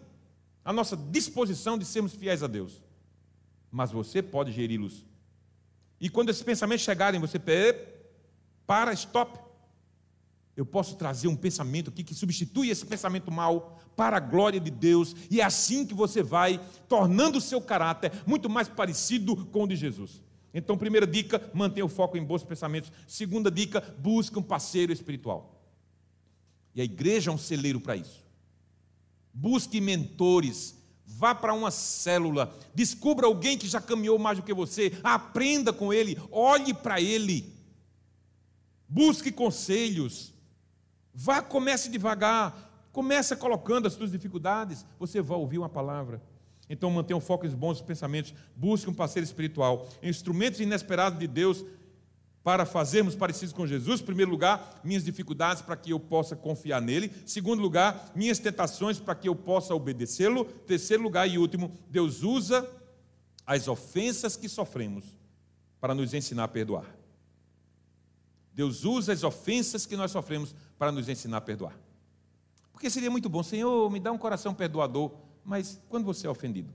[0.63, 2.86] a nossa disposição de sermos fiéis a Deus.
[3.77, 5.05] Mas você pode geri-los.
[6.01, 7.39] E quando esses pensamentos chegarem, você
[8.67, 9.39] para, stop.
[10.57, 14.71] Eu posso trazer um pensamento aqui que substitui esse pensamento mal para a glória de
[14.71, 16.59] Deus, e é assim que você vai
[16.89, 20.23] tornando o seu caráter muito mais parecido com o de Jesus.
[20.55, 22.91] Então, primeira dica, mantenha o foco em bons pensamentos.
[23.07, 25.63] Segunda dica, busque um parceiro espiritual.
[26.75, 28.25] E a igreja é um celeiro para isso.
[29.35, 30.75] Busque mentores,
[31.07, 35.93] vá para uma célula, descubra alguém que já caminhou mais do que você, aprenda com
[35.93, 37.55] ele, olhe para ele,
[38.89, 40.35] busque conselhos,
[41.19, 46.21] Vá, comece devagar, comece colocando as suas dificuldades, você vai ouvir uma palavra.
[46.69, 51.65] Então mantenha o foco em bons pensamentos, busque um parceiro espiritual, instrumentos inesperados de Deus
[52.47, 54.01] para fazermos parecidos com Jesus.
[54.01, 57.13] Em primeiro lugar, minhas dificuldades para que eu possa confiar nele.
[57.25, 60.43] Em segundo lugar, minhas tentações para que eu possa obedecê-lo.
[60.43, 62.65] Em terceiro lugar e último, Deus usa
[63.45, 65.05] as ofensas que sofremos
[65.81, 66.87] para nos ensinar a perdoar.
[68.55, 71.77] Deus usa as ofensas que nós sofremos para nos ensinar a perdoar.
[72.71, 75.11] Porque seria muito bom, Senhor, me dá um coração perdoador,
[75.45, 76.71] mas quando você é ofendido,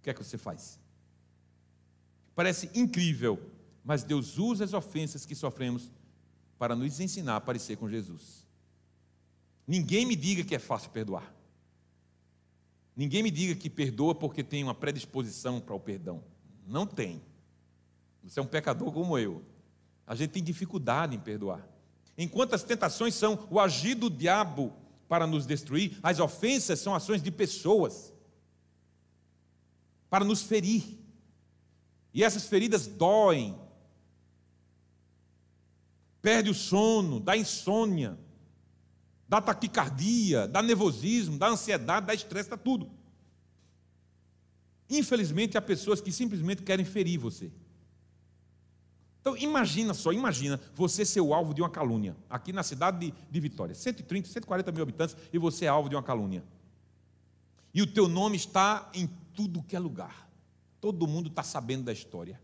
[0.00, 0.76] o que é que você faz?
[2.34, 3.38] Parece incrível,
[3.84, 5.90] mas Deus usa as ofensas que sofremos
[6.58, 8.46] para nos ensinar a parecer com Jesus.
[9.66, 11.34] Ninguém me diga que é fácil perdoar.
[12.94, 16.22] Ninguém me diga que perdoa porque tem uma predisposição para o perdão.
[16.66, 17.22] Não tem.
[18.22, 19.42] Você é um pecador como eu.
[20.06, 21.66] A gente tem dificuldade em perdoar.
[22.16, 24.72] Enquanto as tentações são o agir do diabo
[25.08, 28.12] para nos destruir, as ofensas são ações de pessoas
[30.10, 30.98] para nos ferir.
[32.12, 33.58] E essas feridas doem.
[36.22, 38.16] Perde o sono, dá insônia,
[39.28, 42.88] dá taquicardia, dá nervosismo, dá ansiedade, dá estresse, dá tudo.
[44.88, 47.50] Infelizmente, há pessoas que simplesmente querem ferir você.
[49.20, 53.14] Então, imagina só, imagina você ser o alvo de uma calúnia, aqui na cidade de,
[53.30, 56.44] de Vitória, 130, 140 mil habitantes, e você é alvo de uma calúnia.
[57.72, 60.28] E o teu nome está em tudo que é lugar.
[60.80, 62.40] Todo mundo está sabendo da história.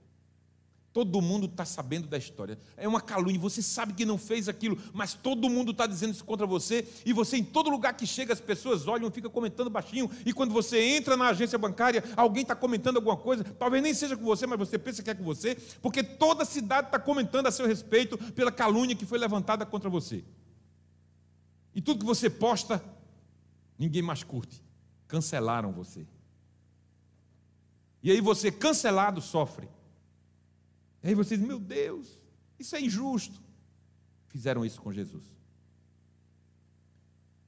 [0.92, 2.58] Todo mundo está sabendo da história.
[2.76, 3.38] É uma calúnia.
[3.40, 6.88] Você sabe que não fez aquilo, mas todo mundo está dizendo isso contra você.
[7.04, 10.10] E você, em todo lugar que chega, as pessoas olham ficam comentando baixinho.
[10.24, 13.44] E quando você entra na agência bancária, alguém está comentando alguma coisa.
[13.44, 15.56] Talvez nem seja com você, mas você pensa que é com você.
[15.82, 19.90] Porque toda a cidade está comentando a seu respeito pela calúnia que foi levantada contra
[19.90, 20.24] você.
[21.74, 22.82] E tudo que você posta,
[23.78, 24.64] ninguém mais curte.
[25.06, 26.06] Cancelaram você.
[28.02, 29.68] E aí você, cancelado, sofre.
[31.02, 32.18] E aí vocês, meu Deus,
[32.58, 33.40] isso é injusto.
[34.28, 35.24] Fizeram isso com Jesus.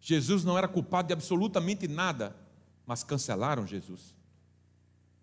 [0.01, 2.35] Jesus não era culpado de absolutamente nada,
[2.87, 4.15] mas cancelaram Jesus.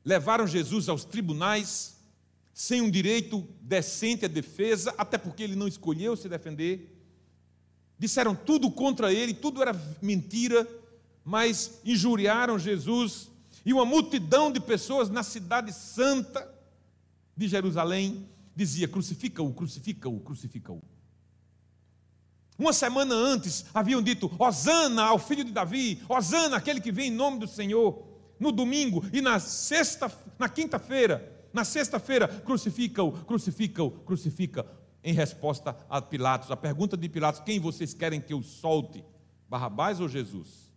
[0.06, 1.98] Levaram Jesus aos tribunais
[2.54, 6.96] sem um direito decente à defesa, até porque ele não escolheu se defender.
[8.00, 10.68] Disseram tudo contra ele, tudo era mentira,
[11.24, 13.30] mas injuriaram Jesus
[13.66, 16.57] E uma multidão de pessoas na cidade santa
[17.38, 20.82] de Jerusalém dizia: crucifica-o, crucifica-o, crucifica-o.
[22.58, 27.16] Uma semana antes haviam dito: Hosana ao filho de Davi, Hosana, aquele que vem em
[27.16, 28.06] nome do Senhor.
[28.40, 34.66] No domingo e na sexta, na quinta-feira, na sexta-feira, crucifica-o, crucifica-o, crucifica.
[35.04, 39.04] Em resposta a Pilatos, a pergunta de Pilatos: quem vocês querem que eu solte?
[39.48, 40.68] Barrabás ou Jesus?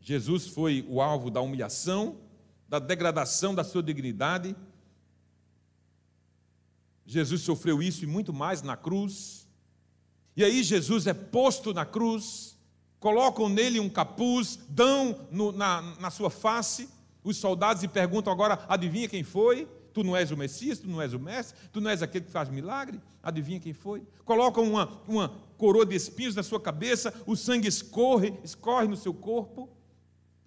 [0.00, 2.16] Jesus foi o alvo da humilhação,
[2.70, 4.54] da degradação da sua dignidade.
[7.04, 9.48] Jesus sofreu isso e muito mais na cruz.
[10.36, 12.56] E aí Jesus é posto na cruz,
[13.00, 16.88] colocam nele um capuz, dão no, na, na sua face
[17.24, 19.68] os soldados e perguntam agora: adivinha quem foi?
[19.92, 22.30] Tu não és o Messias, tu não és o Mestre, tu não és aquele que
[22.30, 23.00] faz milagre?
[23.20, 24.06] Adivinha quem foi?
[24.24, 29.12] Colocam uma, uma coroa de espinhos na sua cabeça, o sangue escorre, escorre no seu
[29.12, 29.68] corpo,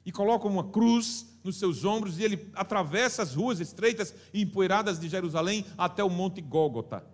[0.06, 5.00] e colocam uma cruz nos seus ombros, e ele atravessa as ruas estreitas e empoeiradas
[5.00, 7.06] de Jerusalém até o Monte Gólgota,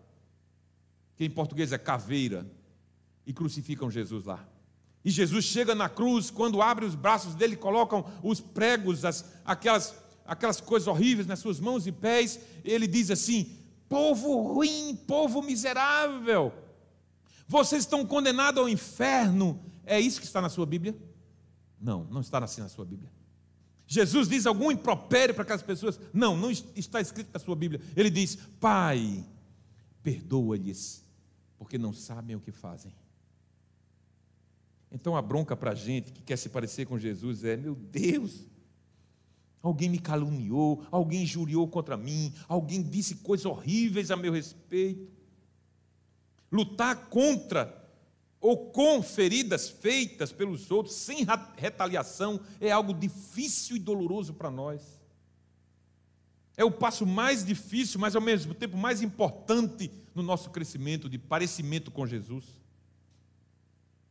[1.15, 2.45] que em português é caveira,
[3.25, 4.47] e crucificam Jesus lá.
[5.03, 9.95] E Jesus chega na cruz, quando abre os braços dele, colocam os pregos, as, aquelas,
[10.25, 16.51] aquelas coisas horríveis nas suas mãos e pés, ele diz assim: povo ruim, povo miserável,
[17.47, 19.59] vocês estão condenados ao inferno.
[19.85, 20.95] É isso que está na sua Bíblia?
[21.79, 23.11] Não, não está assim na sua Bíblia.
[23.87, 25.99] Jesus diz algum impropério para aquelas pessoas?
[26.13, 27.81] Não, não está escrito na sua Bíblia.
[27.95, 29.25] Ele diz: Pai,
[30.03, 31.03] perdoa-lhes,
[31.57, 32.93] porque não sabem o que fazem.
[34.91, 38.45] Então a bronca para a gente que quer se parecer com Jesus é: meu Deus,
[39.61, 45.11] alguém me caluniou, alguém injuriou contra mim, alguém disse coisas horríveis a meu respeito.
[46.51, 47.65] Lutar contra
[48.41, 51.25] ou com feridas feitas pelos outros, sem
[51.55, 54.99] retaliação, é algo difícil e doloroso para nós.
[56.55, 61.17] É o passo mais difícil, mas ao mesmo tempo mais importante no nosso crescimento de
[61.17, 62.45] parecimento com Jesus.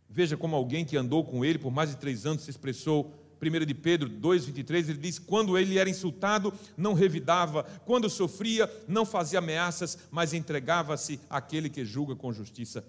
[0.08, 3.14] Veja como alguém que andou com ele por mais de três anos se expressou.
[3.40, 9.06] 1 de Pedro 2,23, ele diz: Quando ele era insultado, não revidava, quando sofria, não
[9.06, 12.84] fazia ameaças, mas entregava-se àquele que julga com justiça.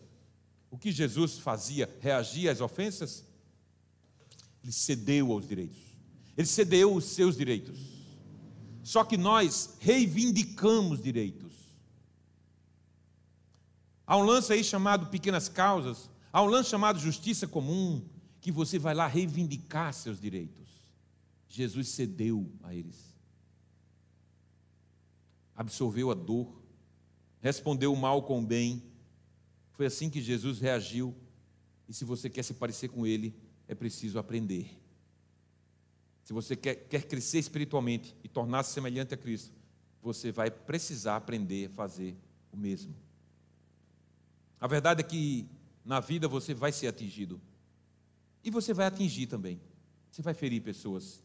[0.70, 1.90] O que Jesus fazia?
[2.00, 3.26] Reagia às ofensas?
[4.64, 5.80] Ele cedeu aos direitos,
[6.38, 7.80] ele cedeu os seus direitos.
[8.84, 11.54] Só que nós reivindicamos direitos.
[14.06, 18.08] Há um lance aí chamado Pequenas Causas, Há um lance chamado justiça comum,
[18.40, 20.70] que você vai lá reivindicar seus direitos.
[21.48, 23.16] Jesus cedeu a eles.
[25.56, 26.62] Absorveu a dor,
[27.42, 28.84] respondeu o mal com o bem.
[29.80, 31.16] Foi assim que Jesus reagiu.
[31.88, 33.34] E se você quer se parecer com ele,
[33.66, 34.78] é preciso aprender.
[36.22, 39.56] Se você quer, quer crescer espiritualmente e tornar-se semelhante a Cristo,
[40.02, 42.14] você vai precisar aprender a fazer
[42.52, 42.94] o mesmo.
[44.60, 45.48] A verdade é que
[45.86, 47.40] na vida você vai ser atingido.
[48.44, 49.62] E você vai atingir também.
[50.12, 51.24] Você vai ferir pessoas.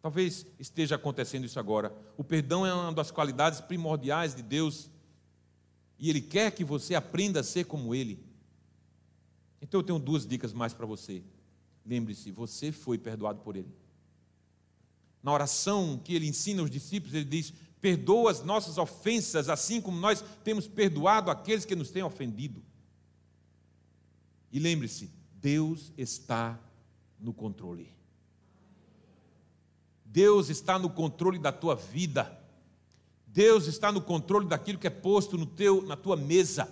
[0.00, 1.94] Talvez esteja acontecendo isso agora.
[2.16, 4.88] O perdão é uma das qualidades primordiais de Deus.
[6.00, 8.24] E Ele quer que você aprenda a ser como Ele.
[9.60, 11.22] Então eu tenho duas dicas mais para você.
[11.84, 13.72] Lembre-se, você foi perdoado por Ele.
[15.22, 20.00] Na oração que Ele ensina aos discípulos, Ele diz: Perdoa as nossas ofensas, assim como
[20.00, 22.62] nós temos perdoado aqueles que nos têm ofendido.
[24.50, 26.58] E lembre-se, Deus está
[27.18, 27.94] no controle.
[30.04, 32.39] Deus está no controle da tua vida.
[33.32, 36.68] Deus está no controle daquilo que é posto no teu, na tua mesa.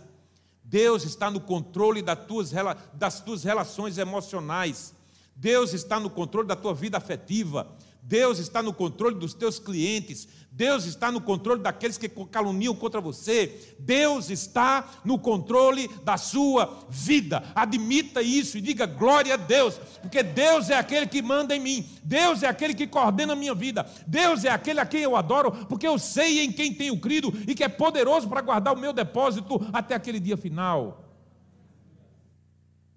[0.64, 2.50] Deus está no controle das tuas,
[2.92, 4.92] das tuas relações emocionais.
[5.36, 7.68] Deus está no controle da tua vida afetiva.
[8.02, 10.26] Deus está no controle dos teus clientes.
[10.50, 13.76] Deus está no controle daqueles que caluniam contra você.
[13.78, 17.44] Deus está no controle da sua vida.
[17.54, 21.88] Admita isso e diga glória a Deus, porque Deus é aquele que manda em mim.
[22.02, 23.88] Deus é aquele que coordena a minha vida.
[24.06, 27.54] Deus é aquele a quem eu adoro, porque eu sei em quem tenho crido e
[27.54, 31.04] que é poderoso para guardar o meu depósito até aquele dia final.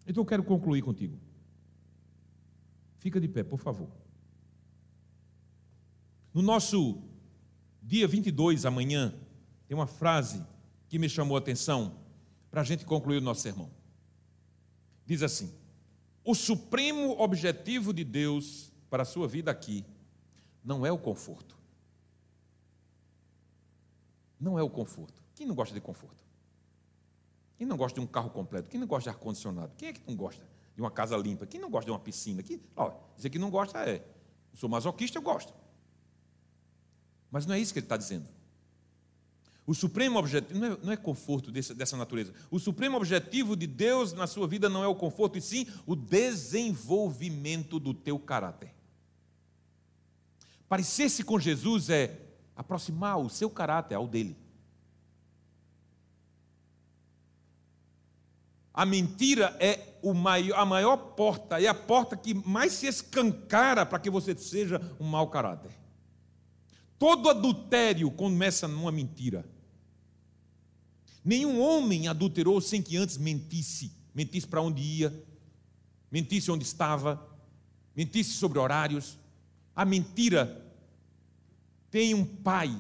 [0.08, 1.20] Então eu quero concluir contigo.
[2.98, 4.01] Fica de pé, por favor.
[6.34, 7.02] No nosso
[7.82, 9.14] dia 22, amanhã,
[9.68, 10.46] tem uma frase
[10.88, 11.96] que me chamou a atenção
[12.50, 13.70] para a gente concluir o nosso sermão.
[15.06, 15.54] Diz assim:
[16.24, 19.86] O supremo objetivo de Deus para a sua vida aqui
[20.64, 21.58] não é o conforto.
[24.40, 25.22] Não é o conforto.
[25.36, 26.24] Quem não gosta de conforto?
[27.58, 28.70] Quem não gosta de um carro completo?
[28.70, 29.74] Quem não gosta de ar-condicionado?
[29.78, 30.44] Quem é que não gosta
[30.76, 31.46] de uma casa limpa?
[31.46, 32.42] Quem não gosta de uma piscina?
[32.42, 34.04] Quem, ó, dizer que não gosta é
[34.54, 35.54] Sou masoquista, eu gosto.
[37.32, 38.28] Mas não é isso que ele está dizendo.
[39.66, 42.34] O supremo objetivo, não é, não é conforto desse, dessa natureza.
[42.50, 45.96] O supremo objetivo de Deus na sua vida não é o conforto, e sim o
[45.96, 48.74] desenvolvimento do teu caráter.
[50.68, 52.20] Parecer-se com Jesus é
[52.56, 54.36] aproximar o seu caráter ao dele.
[58.74, 64.00] A mentira é maior, a maior porta, é a porta que mais se escancara para
[64.00, 65.81] que você seja um mau caráter.
[67.02, 69.44] Todo adultério começa numa mentira.
[71.26, 73.92] Nenhum homem adulterou sem que antes mentisse.
[74.14, 75.26] Mentisse para onde ia,
[76.12, 77.20] mentisse onde estava,
[77.96, 79.18] mentisse sobre horários.
[79.76, 80.64] A mentira
[81.90, 82.80] tem um pai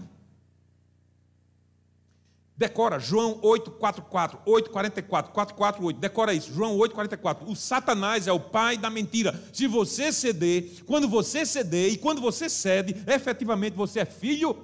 [2.61, 7.49] Decora, João 844, 844, 448, decora isso, João 844.
[7.49, 9.33] O Satanás é o pai da mentira.
[9.51, 14.55] Se você ceder, quando você ceder e quando você cede, efetivamente você é filho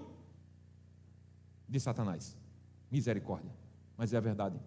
[1.67, 2.37] de Satanás.
[2.91, 3.51] Misericórdia.
[3.97, 4.59] Mas é a verdade.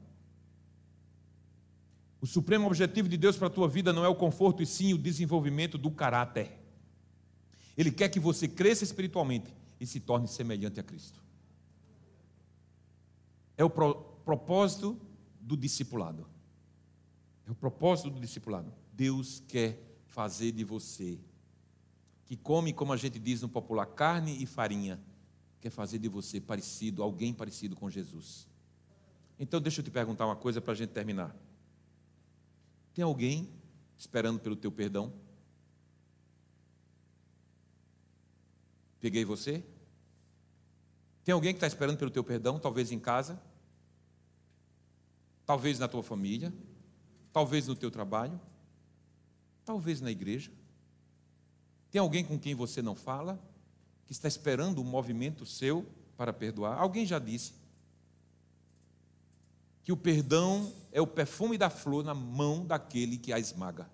[2.20, 4.92] O supremo objetivo de Deus para a tua vida não é o conforto, e sim
[4.92, 6.50] o desenvolvimento do caráter.
[7.78, 11.29] Ele quer que você cresça espiritualmente e se torne semelhante a Cristo.
[13.60, 13.94] É o pro,
[14.24, 14.98] propósito
[15.38, 16.26] do discipulado.
[17.46, 18.72] É o propósito do discipulado.
[18.90, 21.20] Deus quer fazer de você,
[22.24, 24.98] que come, como a gente diz no popular, carne e farinha,
[25.60, 28.48] quer fazer de você parecido, alguém parecido com Jesus.
[29.38, 31.36] Então, deixa eu te perguntar uma coisa para a gente terminar.
[32.94, 33.52] Tem alguém
[33.98, 35.12] esperando pelo teu perdão?
[38.98, 39.62] Peguei você?
[41.22, 43.49] Tem alguém que está esperando pelo teu perdão, talvez em casa?
[45.50, 46.54] Talvez na tua família,
[47.32, 48.40] talvez no teu trabalho,
[49.64, 50.52] talvez na igreja.
[51.90, 53.36] Tem alguém com quem você não fala,
[54.06, 55.84] que está esperando um movimento seu
[56.16, 56.78] para perdoar?
[56.78, 57.52] Alguém já disse
[59.82, 63.90] que o perdão é o perfume da flor na mão daquele que a esmaga.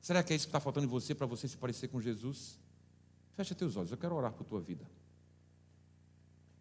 [0.00, 2.56] Será que é isso que está faltando em você para você se parecer com Jesus?
[3.32, 4.88] Fecha teus olhos, eu quero orar por tua vida.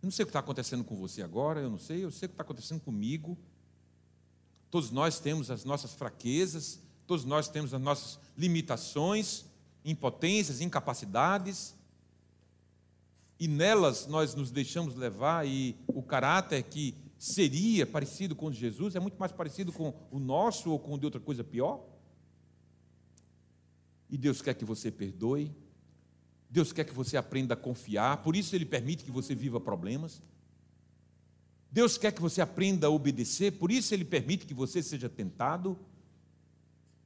[0.03, 2.25] Eu não sei o que está acontecendo com você agora, eu não sei, eu sei
[2.25, 3.37] o que está acontecendo comigo.
[4.69, 6.77] Todos nós temos as nossas fraquezas,
[7.07, 9.45] todos nós temos as nossas limitações,
[9.85, 11.73] impotências, incapacidades.
[13.39, 18.59] E nelas nós nos deixamos levar, e o caráter que seria parecido com o de
[18.59, 21.81] Jesus é muito mais parecido com o nosso ou com o de outra coisa pior.
[24.09, 25.49] E Deus quer que você perdoe,
[26.53, 30.21] Deus quer que você aprenda a confiar, por isso Ele permite que você viva problemas.
[31.71, 35.75] Deus quer que você aprenda a obedecer, por isso Ele permite que você seja tentado.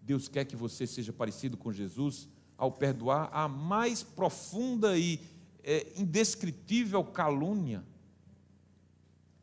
[0.02, 2.28] Deus quer que você seja parecido com Jesus
[2.58, 5.22] ao perdoar a mais profunda e
[5.64, 7.86] é, indescritível calúnia,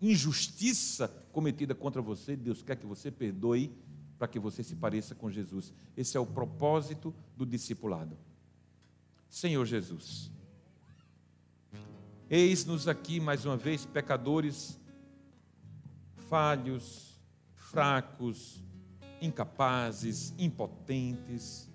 [0.02, 2.36] injustiça cometida contra você.
[2.36, 3.72] Deus quer que você perdoe
[4.18, 5.72] para que você se pareça com Jesus.
[5.96, 8.18] Esse é o propósito do discipulado.
[9.28, 10.30] Senhor Jesus.
[12.30, 14.80] Eis-nos aqui mais uma vez, pecadores,
[16.28, 17.20] falhos,
[17.54, 18.62] fracos,
[19.20, 21.68] incapazes, impotentes,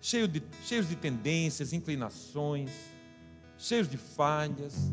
[0.00, 2.70] cheios de, cheios de tendências, inclinações,
[3.56, 4.92] cheios de falhas,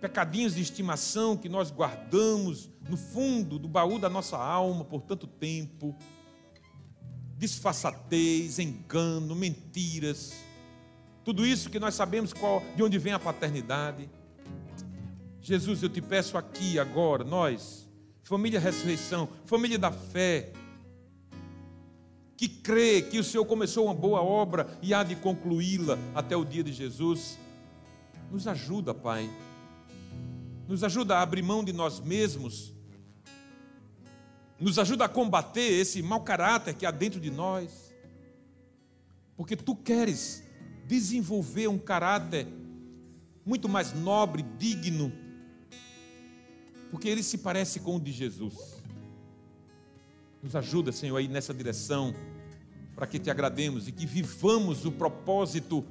[0.00, 5.26] pecadinhos de estimação que nós guardamos no fundo do baú da nossa alma por tanto
[5.26, 5.96] tempo
[7.44, 10.32] disfarçatez, engano, mentiras,
[11.24, 14.10] tudo isso que nós sabemos qual, de onde vem a paternidade.
[15.40, 17.88] Jesus, eu te peço aqui agora, nós,
[18.22, 20.52] família ressurreição, família da fé,
[22.36, 26.44] que crê que o Senhor começou uma boa obra e há de concluí-la até o
[26.44, 27.38] dia de Jesus,
[28.30, 29.30] nos ajuda, Pai.
[30.66, 32.73] Nos ajuda a abrir mão de nós mesmos
[34.64, 37.94] nos ajuda a combater esse mau caráter que há dentro de nós,
[39.36, 40.42] porque tu queres
[40.86, 42.46] desenvolver um caráter
[43.44, 45.12] muito mais nobre, digno,
[46.90, 48.82] porque ele se parece com o de Jesus.
[50.42, 52.14] Nos ajuda, Senhor, aí nessa direção,
[52.94, 55.84] para que te agrademos e que vivamos o propósito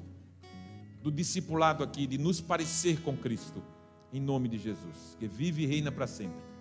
[1.03, 3.61] do discipulado aqui, de nos parecer com Cristo,
[4.11, 6.53] em nome de Jesus, que vive e reina para sempre.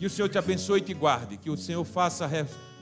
[0.00, 1.36] Que o Senhor te abençoe e te guarde.
[1.36, 2.26] Que o Senhor faça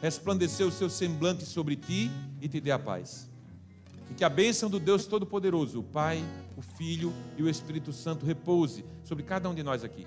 [0.01, 2.09] resplandecer o seu semblante sobre ti
[2.41, 3.29] e te dê a paz.
[4.09, 6.23] E que a bênção do Deus Todo-Poderoso, o Pai,
[6.57, 10.07] o Filho e o Espírito Santo repouse sobre cada um de nós aqui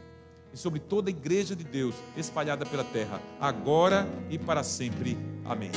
[0.54, 5.18] e sobre toda a igreja de Deus espalhada pela terra, agora e para sempre.
[5.44, 5.72] Amém.